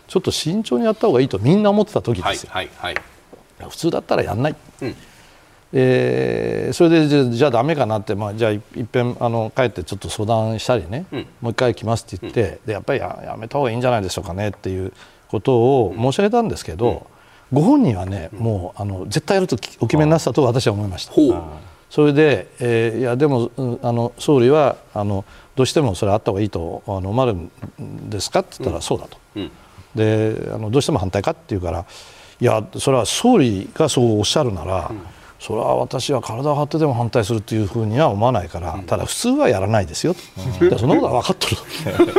[0.07, 2.93] ちょっと慎重にやった方がいいとみんな思ってた時ですよ、はいはい
[3.59, 4.95] はい、普通だったらやんない、うん、
[5.71, 8.61] えー、それでじゃあダメかなって、まあ、じゃあいっ
[8.91, 14.93] ぺんあの帰ってちょっと相談したりね、うん、もう一回来ますって言って、でやっぱりややめた方がいいんじゃないでしょうかねっていう
[15.27, 17.07] ことを申し上げたんですけど、
[17.53, 21.13] ご本人はねもうあの絶対やるとお決めになったと私は思いました。
[21.89, 27.39] それで、えー、いやでも、うん、あの総理はあのどうしてもそれあった方がいいとあの思われる
[27.83, 29.51] んですかって言ったら、うん、そうだと、うん、
[29.95, 31.85] であのどうしても反対かって言うから
[32.39, 35.01] いやそれは総理がそうおっしゃるなら、うん、
[35.39, 40.13] それは私は体を張ってでも反対するというふうには思わないから、ただ普通はやらないですよ。
[40.13, 40.19] と、
[40.65, 41.55] うん、そんなことは分かって
[42.05, 42.13] る。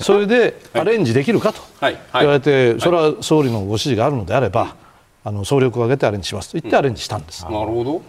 [0.00, 1.60] それでアレンジできるかと。
[1.80, 4.74] 言われて、それは総理のご指示があるのであれば、
[5.24, 7.44] あの総力を挙げてアレンジしますと言ってアレンジしたんです。
[7.44, 8.02] なるほど。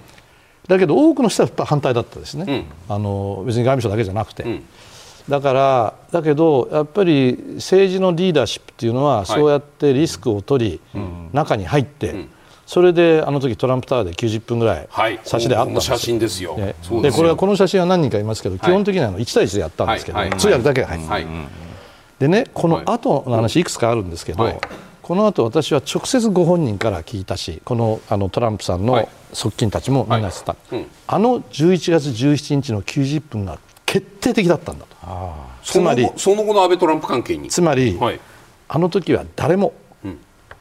[0.69, 2.45] だけど多くの人は反対だったですね、
[2.87, 4.63] うん、あの別に外務省だけじゃなくて、うん、
[5.27, 12.27] だからだけどやっぱり政治のリーダーシップっていうのはそうやってリスクを取り、はい、中に入って、
[12.69, 14.87] それであの時トランプタワーで90分ぐらい
[15.23, 16.55] 差しであったんです写真ですよ、
[17.01, 21.27] でこれはこの写真は何人かいますけど、基本的には1対1でやったんですけど、通訳だけが入って、
[22.19, 24.61] でねこの後の話いくつかあるんですけど、
[25.01, 30.75] この後私は直接ご本人から聞いたしこのあのトランプさんの側近たちもみんなしてた、はい。
[30.75, 33.57] はいうん、あの11月17日の90分が
[33.87, 34.95] 決定的だったんだと。
[35.63, 37.49] つまりその後の安倍トランプ関係に。
[37.49, 38.19] つまり、はい、
[38.67, 39.73] あの時は誰も、
[40.05, 40.19] うん、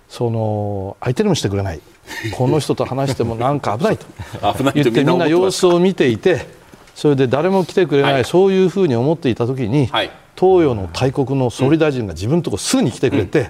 [0.08, 1.82] その相手にもしてくれない
[2.32, 4.06] この人と話してもなんか危ないと。
[4.74, 6.46] 言ってみんな様子を見ていて
[6.94, 13.48] それで誰も来てくれない、はい、そういうふうに思っていた時に、はい、東洋の大国の総理大臣が自分のところすぐに来てくれて、うん。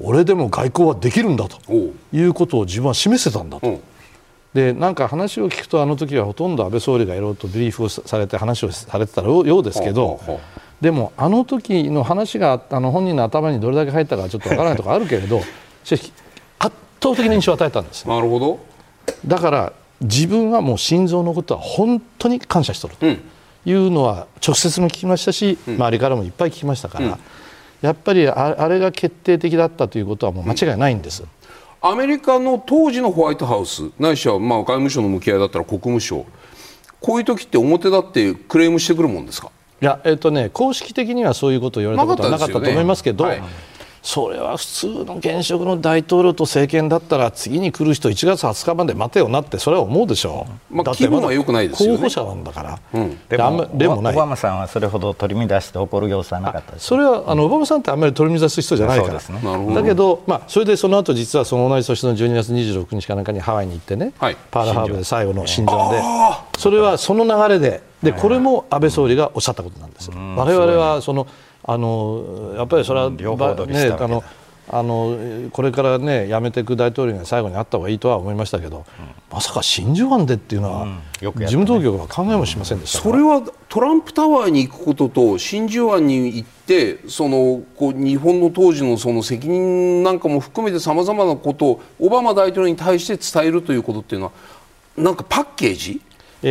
[0.00, 1.58] 俺でも外交はできるんだと
[2.12, 3.80] いうことを自分は示せたんだと。
[4.54, 10.20] でなんか話を聞くとあの時はほとんど安倍総理がいろいろとブリーフをされて話をされてたようですけど
[10.80, 15.40] でもあの時の話があの本人の頭にどれだけ入ったかちょっとわからないところあるけれど
[15.84, 16.12] 圧
[17.04, 18.08] 倒的な印象を与えたんです。
[18.08, 18.58] なるほど。
[19.26, 23.06] だから自分はもう心臓のことは本当に感謝しとると。
[23.66, 27.18] いうのは直接も聞きましたし、周りからもいっぱい聞きましたから。
[27.80, 31.22] やっぱりあれが決定的だったということはもう間違いないんです。
[31.22, 31.28] うん、
[31.80, 36.26] アメリカの当時のホワイトハウスないしはまあ外務省の向き合いだったら国務省
[37.00, 39.50] こういう時って表立ってクレームしてくるもんですか？
[39.80, 43.42] いや、えっとね、公式的にはそういうことを言われたことはなかったと思いますけど、はい
[44.04, 66.02] それは普通の現職の大統領と政権だったら次に来る人1月20日まで待てよなってそれは思うでしょう、まあ、気分は良くないですよ、ね、候補者なんだから、うん、でもでもオバマさんはそれほど取り乱して怒る様子はなかったですそれはあのオバマさんってあんまり取り乱す人じゃないから、ね、だけど、まあ、それでその後実はその同じ年の12月26日かなんかにハワイに行ってね、はい、パールハーブで最後の真珠で
[66.58, 70.10] それはその流れででこれも安倍総理がおっしゃったことなんです。
[70.10, 71.26] 我々はその
[71.66, 74.22] あのやっぱりそれは、ね、あの
[74.66, 78.84] あのこれからね辞めていく大統領が最後にあった方がいいとは思いましたけど、うん、
[79.30, 80.94] まさか真珠湾でっていうのは、うん。
[80.94, 94.32] ね、事務当局は考えもしませんでした、それはトランプタワーに行くことと真珠湾に行ってそのこう日本の当時のその責任なんかも含めてさまざまなことをオバマ大統領に対して伝えるということっていうのは
[94.96, 96.00] なんかパッケージ？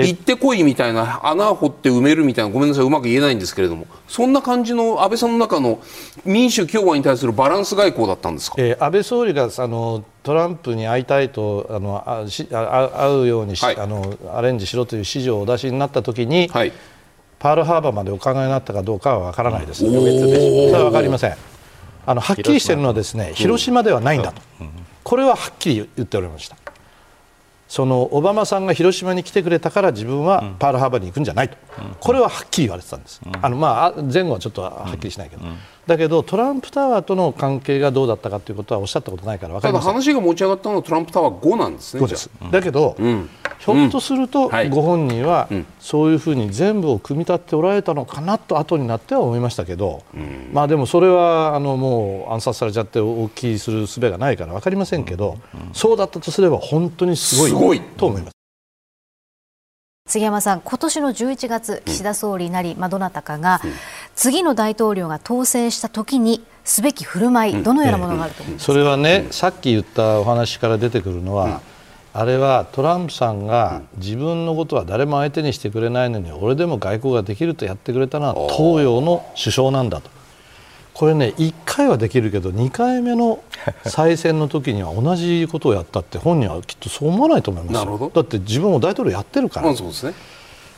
[0.01, 3.85] 行ってこいみたいな穴を掘って埋めるみたいなごめんなさいうまく言えないんですけれども。
[4.07, 5.81] そんな感じの安倍さんの中の
[6.23, 16.71] 民主共和に対するバランス外交だったんですか、えー、安倍総理があのトランプに会いたいとあのあしあ会うようにし、はい、あのアレンジしろという指示をお出しになったときに、はい、
[17.39, 21.35] パールハーバーまでお考えになったかどうかは分からないです、それは分かりません。
[22.05, 23.81] あのはっきりしているのはですね広島。
[23.81, 24.41] ではないんだと、
[25.03, 26.57] これははっきり言っておりました。
[27.73, 31.57] そのオバマさんが広島に来てくれたから自分はパールハーバーに行くんじゃないと、
[31.99, 35.41] これははっきり言われてたんです、あのまあ、前後はちょっとはっきりしないけど、
[35.87, 42.29] だけどトランプタワーとの関係がどうだったかということはおっしゃったことないから分かりませんただ話が持ち上がったのはトランプタワー5なんですねです。
[42.51, 43.27] だけど、うん、
[43.63, 45.47] ひょっとするとご本人は
[45.79, 55.37] そういうふうに全部を組み立っておられたのかなと後になっては思いましたけど、うん、まあでもそれはあのもう暗殺されちゃって大きいする術がないから分かりませんけど、
[55.71, 58.33] そうだったとすれば本当にすごいと思います。
[60.05, 63.61] 杉山さん、今年の11月、岸田総理なり、まあ、どなたかが、
[64.15, 71.61] 次の大統領が当選したときにすべき振る舞い、どのようなものがあると思いますそれはね、さっき言ったお話から出てくるのは、
[72.15, 80.09] あれはトランプさんが自分のことは誰も相手にしてくれないのに、俺でも外交ができるとやってくれたのは東洋の首相なんだと。
[80.93, 83.43] これね1回はできるけど2回目の
[83.85, 89.73] 再選の時には同じことをやったって本人はきっとそう思わないと思いますだって自分も大統領やってるから、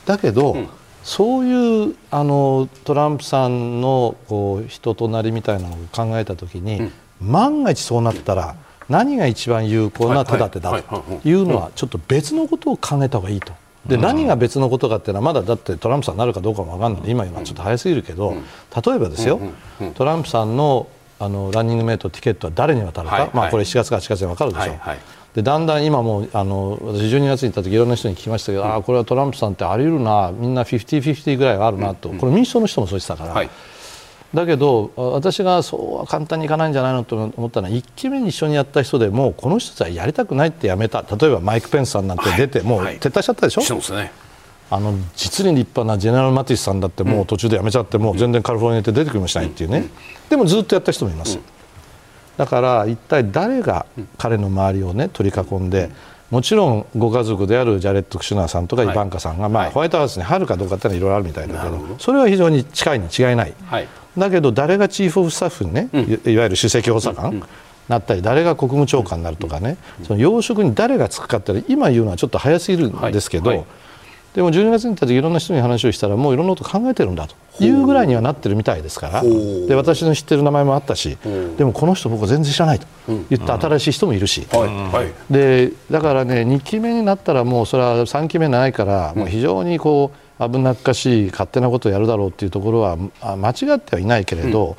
[0.05, 0.69] だけど、うん、
[1.03, 8.55] そういうあのトランプさんのこう人となりみたいなのを考えた時に、うん、万が一そうなったら
[8.89, 13.53] 何が一番有効な手立てだというのはちょっと別のことを考えた方がいいと。
[13.85, 17.01] で何が別のことかっていうのはまだだってトランプさんになるかどうかも分かんない。
[17.01, 18.35] ので今今ちょっと早すぎるけど
[18.85, 19.39] 例えばですよ
[19.93, 24.65] トランプさんのあのランニングメイトティケットは誰に渡るか、はい、まあ、これ7月か8月に分かるでしょ。
[24.65, 24.99] う、はいはい、
[25.33, 30.31] でだんだん今もあの私12月に行った時いろんな人に聞きましたけど、うん、あこれはトランプさんってあり得るな。
[30.33, 33.49] みんな50-50ぐらいはあるなと、うん、これ民主党の人もそうしてたから。
[34.35, 41.03] だけど私がそうは簡単にいかないんじゃないのと思ったのは1期目に一緒にやった人でもこの人たちはやりたくないってやめた。
[41.03, 44.11] 例えばマイク・ペンスさんなんて出て、もう撤退しちゃったでしょ、はいね、
[44.69, 49.87] あの実に立派なジェネラル・マティスさんだってもう途中で辞めちゃってもう全然カリフォルニアで出てくるもしないっていうね、
[50.29, 51.39] でもずっとやった人もいます、
[52.35, 53.85] だから一体誰が
[54.17, 55.89] 彼の周りをね取り囲んで、
[56.31, 63.53] もちろんご家族であるジャレット・クシュナーさんとかイバンカさんが、まあ、ホワイトハウスに入るかどうかっていうのはいろいろあるみたいだけどそれは非常に近いに違いない、
[64.17, 67.43] だけど誰がチーフ・オブ・スタッフにね、いわゆる首席補佐官、
[67.87, 73.65] なったり誰が国務長官になるとかね、その要職に誰がつくかって今言うのはちょっと早すぎるんですけど、
[74.33, 81.17] でも12月に行った時いろんな人に話をしたらもういろんなこと考えてるんだというぐらいにはなってるみたいですからで私の知ってる名前もあったし
[81.57, 82.85] でもこの人僕は全然知らないと。
[83.29, 84.45] 言った新しい人もいるし、
[85.29, 94.75] でだからね2期目になったらもうそれは3期目ないからもう非常にこう危なっかしい勝手なことをやるだろうっていうところは間違ってはいないけれど、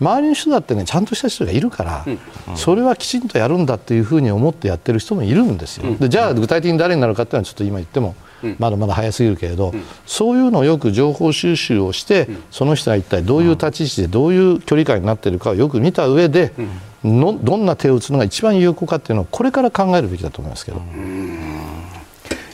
[0.00, 2.04] 周りの人だってねちゃんとした人がいるから、
[2.56, 5.94] それはきちんとやるんだっていうふうに思ってやってる人もいるんですよ。
[5.94, 8.14] でじゃあ具体的に誰になるかっていうのはちょっと今言っても
[8.58, 9.72] まだまだ早すぎるけれど、
[10.06, 16.52] そういうのをよく情報収集をして、その人が一体どういう立ち位置でどういう距離感になっているかをよく見た上で、
[17.04, 20.82] のどんな手を打つのが一番有効かっていうのをこれから考えるべきだと思いますけど。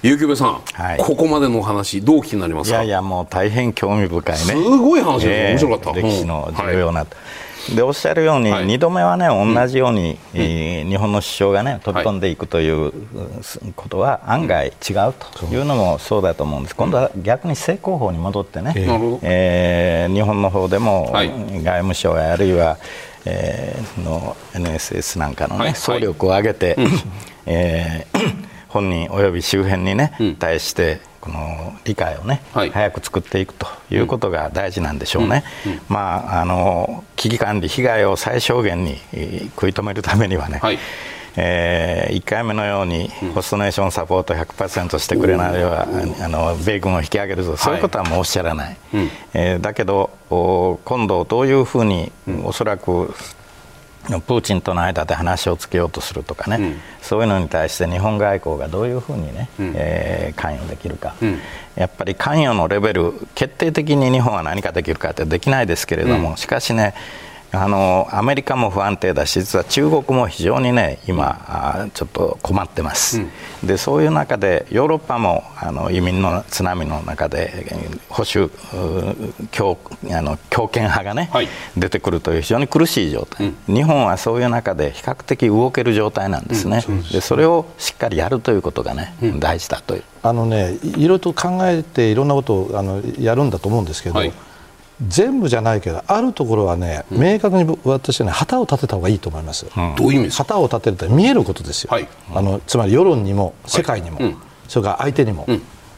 [0.02, 2.78] ゆうきべさん、はい、ここまでのお話どう気になりますか？
[2.78, 4.38] いやいやもう大変興味深いね。
[4.38, 6.00] すごい話です、えー、面白かった。
[6.00, 7.76] 歴史の重要な、はい。
[7.76, 12.92] でおっしゃるように、はい、2度目はね、同じように、うん、日本の首相がね、飛び込んでいくという
[13.76, 15.46] ことは案外違うと。
[15.46, 18.74] いうのもそうだと思うんです、今度は逆に正攻法に戻ってね、
[19.22, 22.78] えー、日本の方でも、はい、外務省やあるいは、
[23.24, 26.76] えー、の NSS なんかのね、総力を挙げて、
[27.46, 28.41] えー、
[28.72, 35.72] 本人および周辺にね、対して、この理解をね、はい、早く作っていくということが大事なんでしょうね、うん。
[35.72, 38.96] うん、まあ、あの危機管理、被害を最小限に
[39.54, 40.78] 食い止めるためにはね、はい。
[41.36, 45.86] えー、1回目のようにホストネーションサポート100%してくれないは、
[46.20, 48.76] あの米軍を引き上げるぞ、そういうことはもうおっしゃらない、はい、
[49.34, 52.10] えー、だけど、今度、どういうふうに、
[52.44, 53.14] おそらく
[54.02, 61.38] プーチンとの間で話をつけようとするとかね、うん、そういうのに対して日本外交がどういうふうにね、うん、えー、関与できるか、うん、
[61.76, 66.94] やっぱり関与のレベル、決定的に日本は何かできるかってできないですけれども、しかしね、
[67.54, 73.24] あのアメリカも不安定だし実は中国も非常にね今、ちょっと困ってます、う
[73.64, 77.66] ん、でそういう中でヨーロッパもあの移民の津波の中で
[78.08, 78.50] 保守
[79.50, 79.78] 強
[80.10, 90.04] あの強権派がね、はい、出てくるという非常に苦しい状態、うん、日本はそういう中で比較的動ける状態なんですね、うん、でそれをしっかりやるということがね、大事だという。
[90.24, 94.32] あのねいろいろと考えていろんなことをあのやるんだと思うんですけど、はい
[95.08, 100.44] 全部じゃないけどあるところはね、うん、明確に私はね旗を立てた方がいいと思います、うん、どういう意味ですか？
[100.44, 104.36] 旗を立てると見えることですよ、はい、あのつまり世論にも世界にも、はい、
[104.68, 105.46] それから相手にも、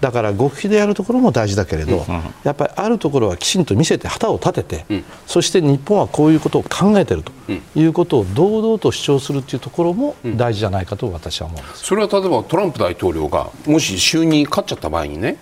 [0.00, 7.32] だだから極秘でやるところも大事だけれど、うん、やっぱりあるところはきちんと見せて旗を立てて、うん、そして日本はこういうことを考えていると
[7.74, 15.38] いうことを堂々と主張するというところも大事じゃないかと私は思うんです、それは例えばトランプ大統領がもし就任勝っちゃった場合にね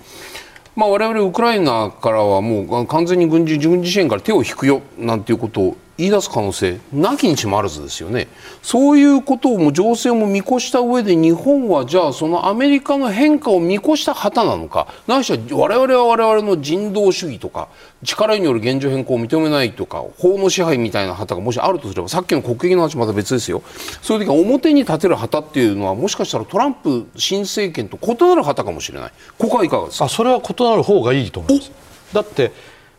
[0.75, 8.27] まあ、我々ウクライナからはもう完全に軍事軍事支援から手を引くよなんていうことを言い出す可能性なきにしもあらずですよね。
[8.63, 14.89] そういうことをも情勢も見越した上で日本はじゃあそのアメリカの変化を見越した旗なのか。
[15.07, 17.69] ないしは我々は我々の人道主義とか
[18.03, 23.63] 力による現状変更を認めないとか法の支配みたいな旗がもしあるとすればさっきの国益の話また別ですよ。
[24.01, 29.13] そういう時は表に立てる旗っていうのはもしかしたらトランプ新政権と異なる旗かもしれない。
[29.39, 30.07] ここはいかがですか？
[30.07, 31.71] あそれは異なる方がいいと思います。
[32.15, 32.53] だって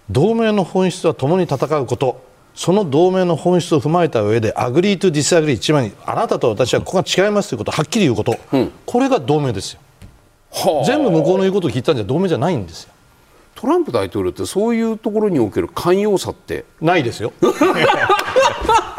[0.10, 2.33] 同盟の本質は共に戦うこと。
[2.56, 9.80] その同盟の本質を踏まえた上で agree to disagree 一番にあなたと私はここが違いますということをはっきり言うこと、うん、これが同盟ですよ、
[10.52, 12.94] はあ、全部向こうの言うことを聞いたんじゃ同盟じゃないんですよ。
[13.56, 16.66] トランプ大統領ってそういうところにおける寛容さって。
[16.82, 17.32] ないですよ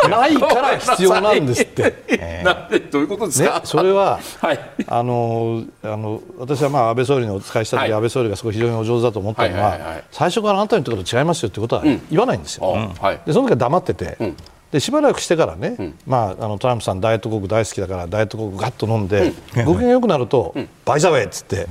[0.09, 2.43] ないから必要なんですって。
[2.45, 3.55] なんでどういうことですか？
[3.55, 12.75] ね、それは、はい、あのあの私はまあ安倍総理にお使いした時、はい、安倍総理がすごい非常にお上手だと思ったのは、はいはいはい、最初からあなたの言ったこと違いますよってことは言わないんですよ。
[12.75, 12.89] うん、
[13.25, 14.17] でその時は黙ってて。
[14.21, 14.37] うん。
[14.73, 21.69] でしばらくしてからね、うん、まあ、あのトランプさん、ダイエット国大好きだからダイエット国ガッと飲んで、うん、ご機嫌よくなると、うん、バイザウェイっつって、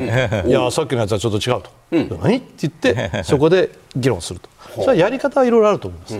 [0.47, 2.37] いやさっきのやつはちょっと違うと、うん、何？
[2.37, 6.19] って言ってそこで議論するとそれはやり方はいろいろあると思います、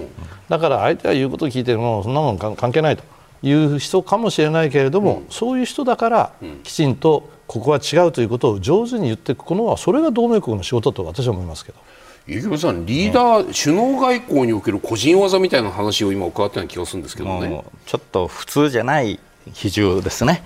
[0.50, 3.04] だから相手が言うことを聞いてもそんなもん関係ないと
[3.42, 6.32] いう人かもしれないけれども、そういう人だから
[6.64, 11.78] きちんとここは違うということを上手に言っていくのはそれが同盟国の仕事と私は思いますけど。
[12.26, 17.66] 池上さん、リーダー、ね、首脳外交における個人技みたいな話を今伺ったような気がするんですけどね。
[17.86, 19.20] ちょっと普通じゃない
[19.54, 20.44] 比重ですね。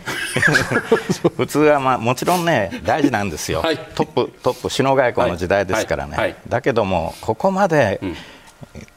[1.37, 6.19] 普通は、まあ、もちろんね大事なんですよ、はい、トップトップ首脳外交の時代ですからね、はい。
[6.25, 8.17] はい、だけどもここまで、うん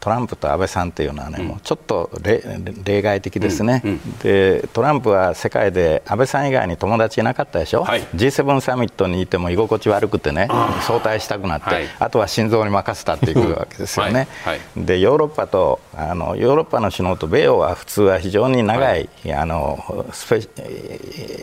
[0.01, 14.29] トランプと安倍さんっていうのはね、うん、もうちょっと例外的ですね、うんうん、でトランプは世界で安倍さん以外に友達いなかったでしょ、はい、G7 サミットにいても居心地悪くてね、早退したくなって、はい、あとは心臓に任せたっていくわけですよね。
[14.45, 20.49] はい、でヨーロッパとあのヨーロッパの首脳と米欧は普通は非常に長い、あのスペ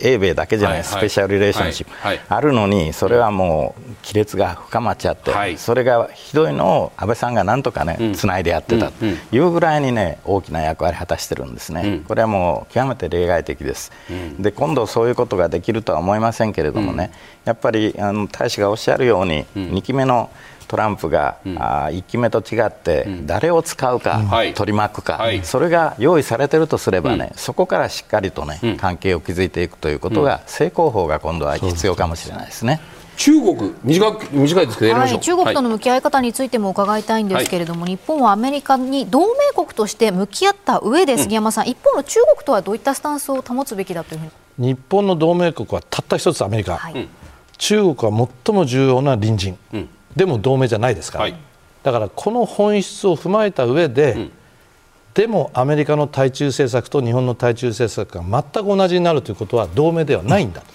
[0.01, 1.93] 英米だけじゃない、スペシャルリレーションシップ、
[2.29, 13.91] あるのにそれはもう亀裂が深まっちゃって、それがひどいのを安倍さんがなんとかね、つないでやってたというぐらいにね大きな役割を果たしてるんですね、これはもう極めて例外的です、
[14.39, 17.11] で今度そういうことができるとは思いませんけれどもね、
[17.45, 20.29] やっぱりあの大使がおっしゃるように、2期目の
[20.67, 32.81] トランプが、うん、あ1期目と違って誰を使うか、うん、取り巻くか、はい、それが用意されてるとすればね、うん、そこからしっかりとね、関係を築いていくということが、正攻法が今度は必要かもしれないですね。
[33.17, 44.25] 中国短く短いですけど、はい、中国との向き合い方についても伺いたいんですけれども、はい、日本はアメリカに同盟国として向き合った上で、杉山さん、うん、一方の中国とはどういったスタンスを保つべきだというふう
[44.59, 44.73] に？
[44.73, 47.07] 日本の同盟国はたった一つ、アメリカ、はい、
[47.57, 51.31] 中国は最も重要な隣人、うん、でも同盟じゃないですから、
[51.83, 54.31] だからこの本質を踏まえた上で、うん、
[55.15, 60.67] でもアメリカの対中政策と日本の対中政策が全く同じになるということは同盟ではないんだと。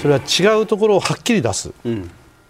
[0.00, 1.72] それは違うところをはっきり出す、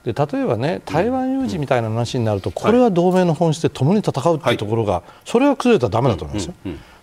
[0.05, 6.55] で例えばね台湾有事みたいな話になるとこれは同盟の本質で共に戦うというところがそれは崩れたらだめだと思いますよ、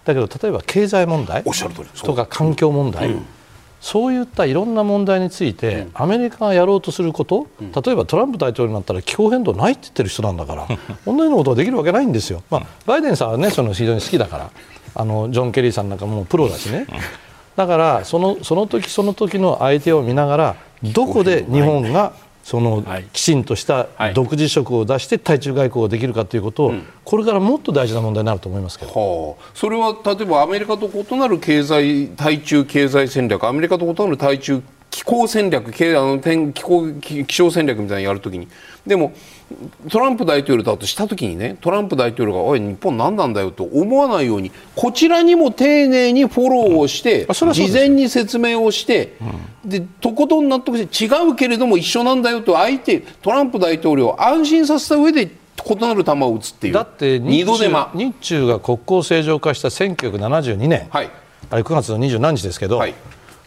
[0.05, 3.15] だけど例えば経済問題とか環境問題、
[3.79, 10.67] そういったいろんな問題について、アメリカがやろうとすること、例えばトランプ大統領になったら気候変動ないって言ってる人なんだから、
[11.05, 14.51] 同じようなことができるわけないんですよ、まあ、バイデンさんはね、その非常に好きだから、
[14.95, 16.87] あのジョン・ケリーさんなんかもプロだしね、
[17.59, 38.47] だからそのその時その時の相手を見ながらどこで日本がそのきちんとした独自色を出して対中外交ができるかということを、これからもっと大事な問題になると思いますけど、はあ、それは例えばアメリカと異なる経済対中経済戦略アメリカと異なる対中気候戦略あの気候気象戦略みたいなのやるときに。
[38.87, 39.11] でも
[39.89, 49.17] トランプ大統領だとしたときにねトランプ大統領がおい日本何なんだよと思わないようにこちらにも丁寧にフォローをして、うん、事前に説明をして、
[49.63, 56.73] うん、でとことん納得して違うけれども一緒なんだよと相手トランプ大統領を安心させた上で異なる球を打つっていう。
[56.73, 61.11] だって日中日中が国交正常化した1972年、はい、
[61.49, 62.93] あれ9月の二十何日ですけど、はい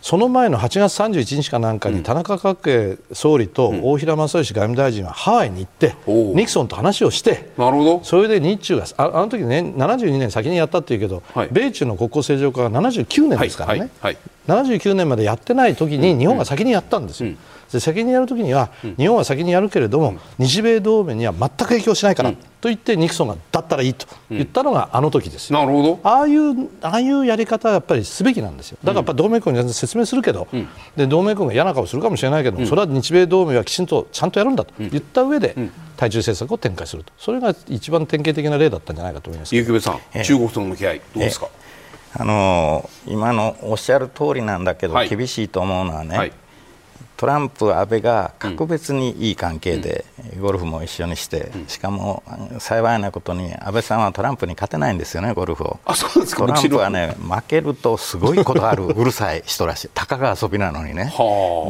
[0.03, 8.01] その前の8月31日かなんかに田中角栄総理と大平正義外務大臣はハワイに行って、ニクソンと話をしてなるほど。
[8.03, 17.35] それで日中がああの時ね72年先にやったっていうけど、はい、米中の国交正常化が79年ですからね、はいはい、79年までやってない時に日本が先にやったんですよ。
[17.73, 24.07] うんで先にやるときには、日本は先にやるけれども、日米同盟には全く影響しないから、と言ってニクソンがだったらいいと。
[24.31, 26.01] 言ったのがあの時ですよ、なるほど。
[26.03, 34.75] ああいうああいうやり方はやっぱりすべきなんですよ、だからやっぱ同盟国に説明するけど、うん、で同盟国が嫌な顔するかもしれないけど、うん、それは日米同盟はきちんとちゃんとやるんだと。
[34.79, 35.57] 言った上で、
[35.97, 41.49] 対中政策を展開すると、それが一番典型的な例だったんじゃないかと思います結城さん、中国との向き合い、どうですか？
[42.15, 46.33] あの今のおっしゃる通りなんだけど、はい、厳しいと思うのはね、はい
[47.23, 50.05] トランプ、安倍が格別にいい関係で、
[50.41, 52.25] ゴルフも一緒にして、しかも
[52.59, 55.79] 幸いなことに、安倍さんはトランプに勝てないんですよね、ゴルフを。
[55.85, 56.45] あそうですか。
[56.47, 61.15] トランプはね、負けるとすごいことある、 うるさい人らしい、たかが遊びなのにね、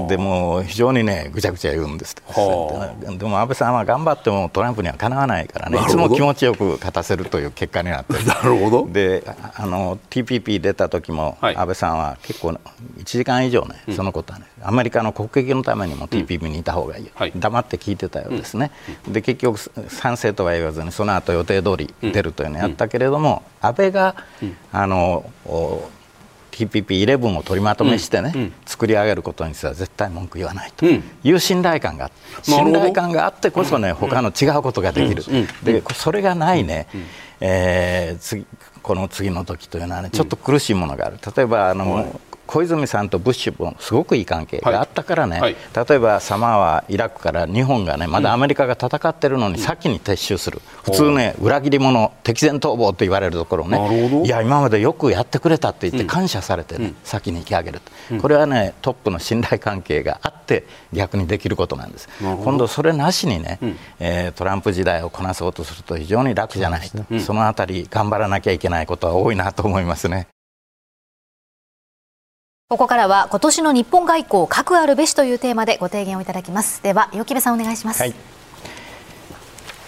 [0.09, 8.25] でも非常にね、ぐちゃぐちゃ言うんですでも安倍さんは頑張ってもトランプにはかなわないからね、いつも気持ちよく勝たせるという結果になってる。
[8.25, 8.89] なるほど。
[8.91, 9.23] で
[9.55, 18.71] あの TPP 出た時も、安倍さんは結構、1時間以上ね、そのことはね、アメリカの国のためにも TPP にいた方がいい、はい、黙って聞いてたようですね、
[19.09, 24.17] で結局、賛成とは言わずに、その後予定通り出るというのをやったけれども、安倍が、
[24.73, 25.25] あの
[26.53, 31.01] TPP11 を取りまとめしてね、うん、作り上げることについては絶対文句言わないとい
[31.33, 32.11] う信頼感が、
[32.43, 35.25] 信頼感があってこそね、他の違うことができる、
[35.65, 36.87] でそれがないね、
[37.41, 38.47] えー、次
[38.83, 41.19] この次の時というのはね、ちょっと苦しいものがある。
[41.35, 42.21] 例えばあの、
[42.53, 45.57] 小泉さんとブッシュもすごくいい関係があったからね、はい。
[45.75, 62.09] はい、例えばサマーはイラクから日本がねまだアメリカが戦ってるのに先に撤収する、うん、普通ね裏切り者敵前逃亡と言われるところをねいや今までよくやってくれたって言って感謝されてね、うん、先に引き上げると、うん、これはねトップの信頼関係があって逆にできることなんです。
[62.21, 70.32] 今度それなしにね、うん、えー、トランプ時代をこなそうとすると非常に楽じゃないそ、ね,、そのあたり頑張らなきゃいけないことは多いなと思いますね。
[72.73, 76.83] ここからは今年の日本外交核あるべしというテーマでご提言をいただきます。
[76.83, 78.15] では与木部さんお願いします、はい、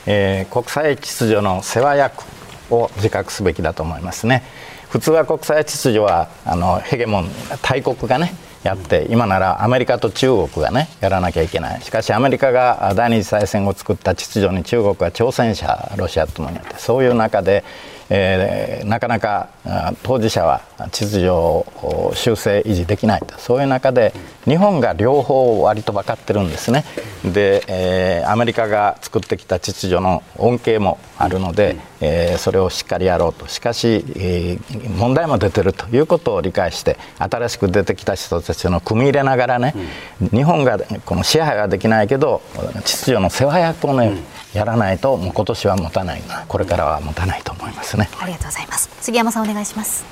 [0.04, 2.24] えー、国際秩序の世話役
[2.68, 4.42] を自覚すべきだと思いますね。
[4.90, 7.30] 普通は国際秩序はあのヘゲモン
[7.62, 11.80] 大国がねやって今ならアメリカと中国がねやらなきゃいけない。
[11.80, 17.64] しかしアメリカが第二次大戦を作った秩序に中国は挑戦者ロシアともにあってそういう中で
[18.10, 19.48] えー、なかなか
[20.02, 23.38] 当事者は秩序を修正維持できないと。
[23.38, 24.12] そういう中で
[24.44, 26.84] 日本が両方割と分かってるんですね。
[27.24, 33.48] で、えー、アメリカが作ってきた秩序の恩恵もあるので、えー、それをしっかりやろうと。
[33.48, 39.74] しかし、えー、問題も出てるということを理解して新しく出てきた人たちの組み入れながらね、
[40.20, 42.42] 日本がこの支配はできないけど
[42.84, 44.12] 秩序の世話役をね、
[44.54, 46.22] やらないともう今年は持たない。
[46.48, 48.08] これからは持たないと思いますね。
[48.20, 48.88] ありがとうございます。
[49.00, 50.04] 杉山さんお願いします。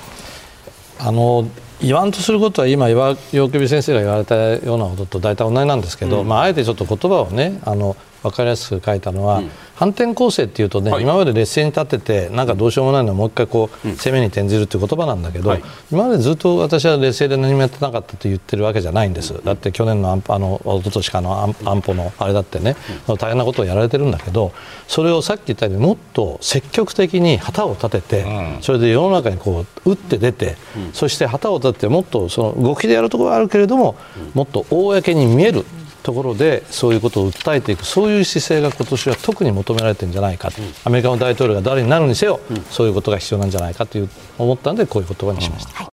[0.99, 1.47] あの
[1.81, 9.51] 言わんとすることは今岩首先生が言われたようなことと大体同じなんですけど、うん、まあ、あえてちょっと言葉をねあの分かりやすく書いたのは、うん、
[9.83, 22.77] 反転攻勢っていうとね、はい、今まで劣勢に立ててなんかどうしようもないのをもう一回こう、攻めに転じるっていう言葉なんだけど、はい、今までずっと私は劣勢で何もやってなかったと言ってるわけじゃないんです、だって去年の安あの一昨年かの安保のあれだってね、
[23.19, 24.53] 大変なことをやられてるんだけど
[24.87, 30.55] それをさっき言ったようにもっと積極的に旗を立てて、それで世の中にこう打って出て、
[30.93, 33.97] そして旗を立ててもっとその動きでやるところがあるけれども、
[34.33, 35.65] もっと公に見える。
[36.03, 45.92] ところでそういうことを訴えていくそういう姿勢が今年は特に求められてるんじゃないか、うん、アメリカの大統領が誰になるにせよ、うん、そういうことが必要なんじゃないかという思ったのでこういう言葉にしました。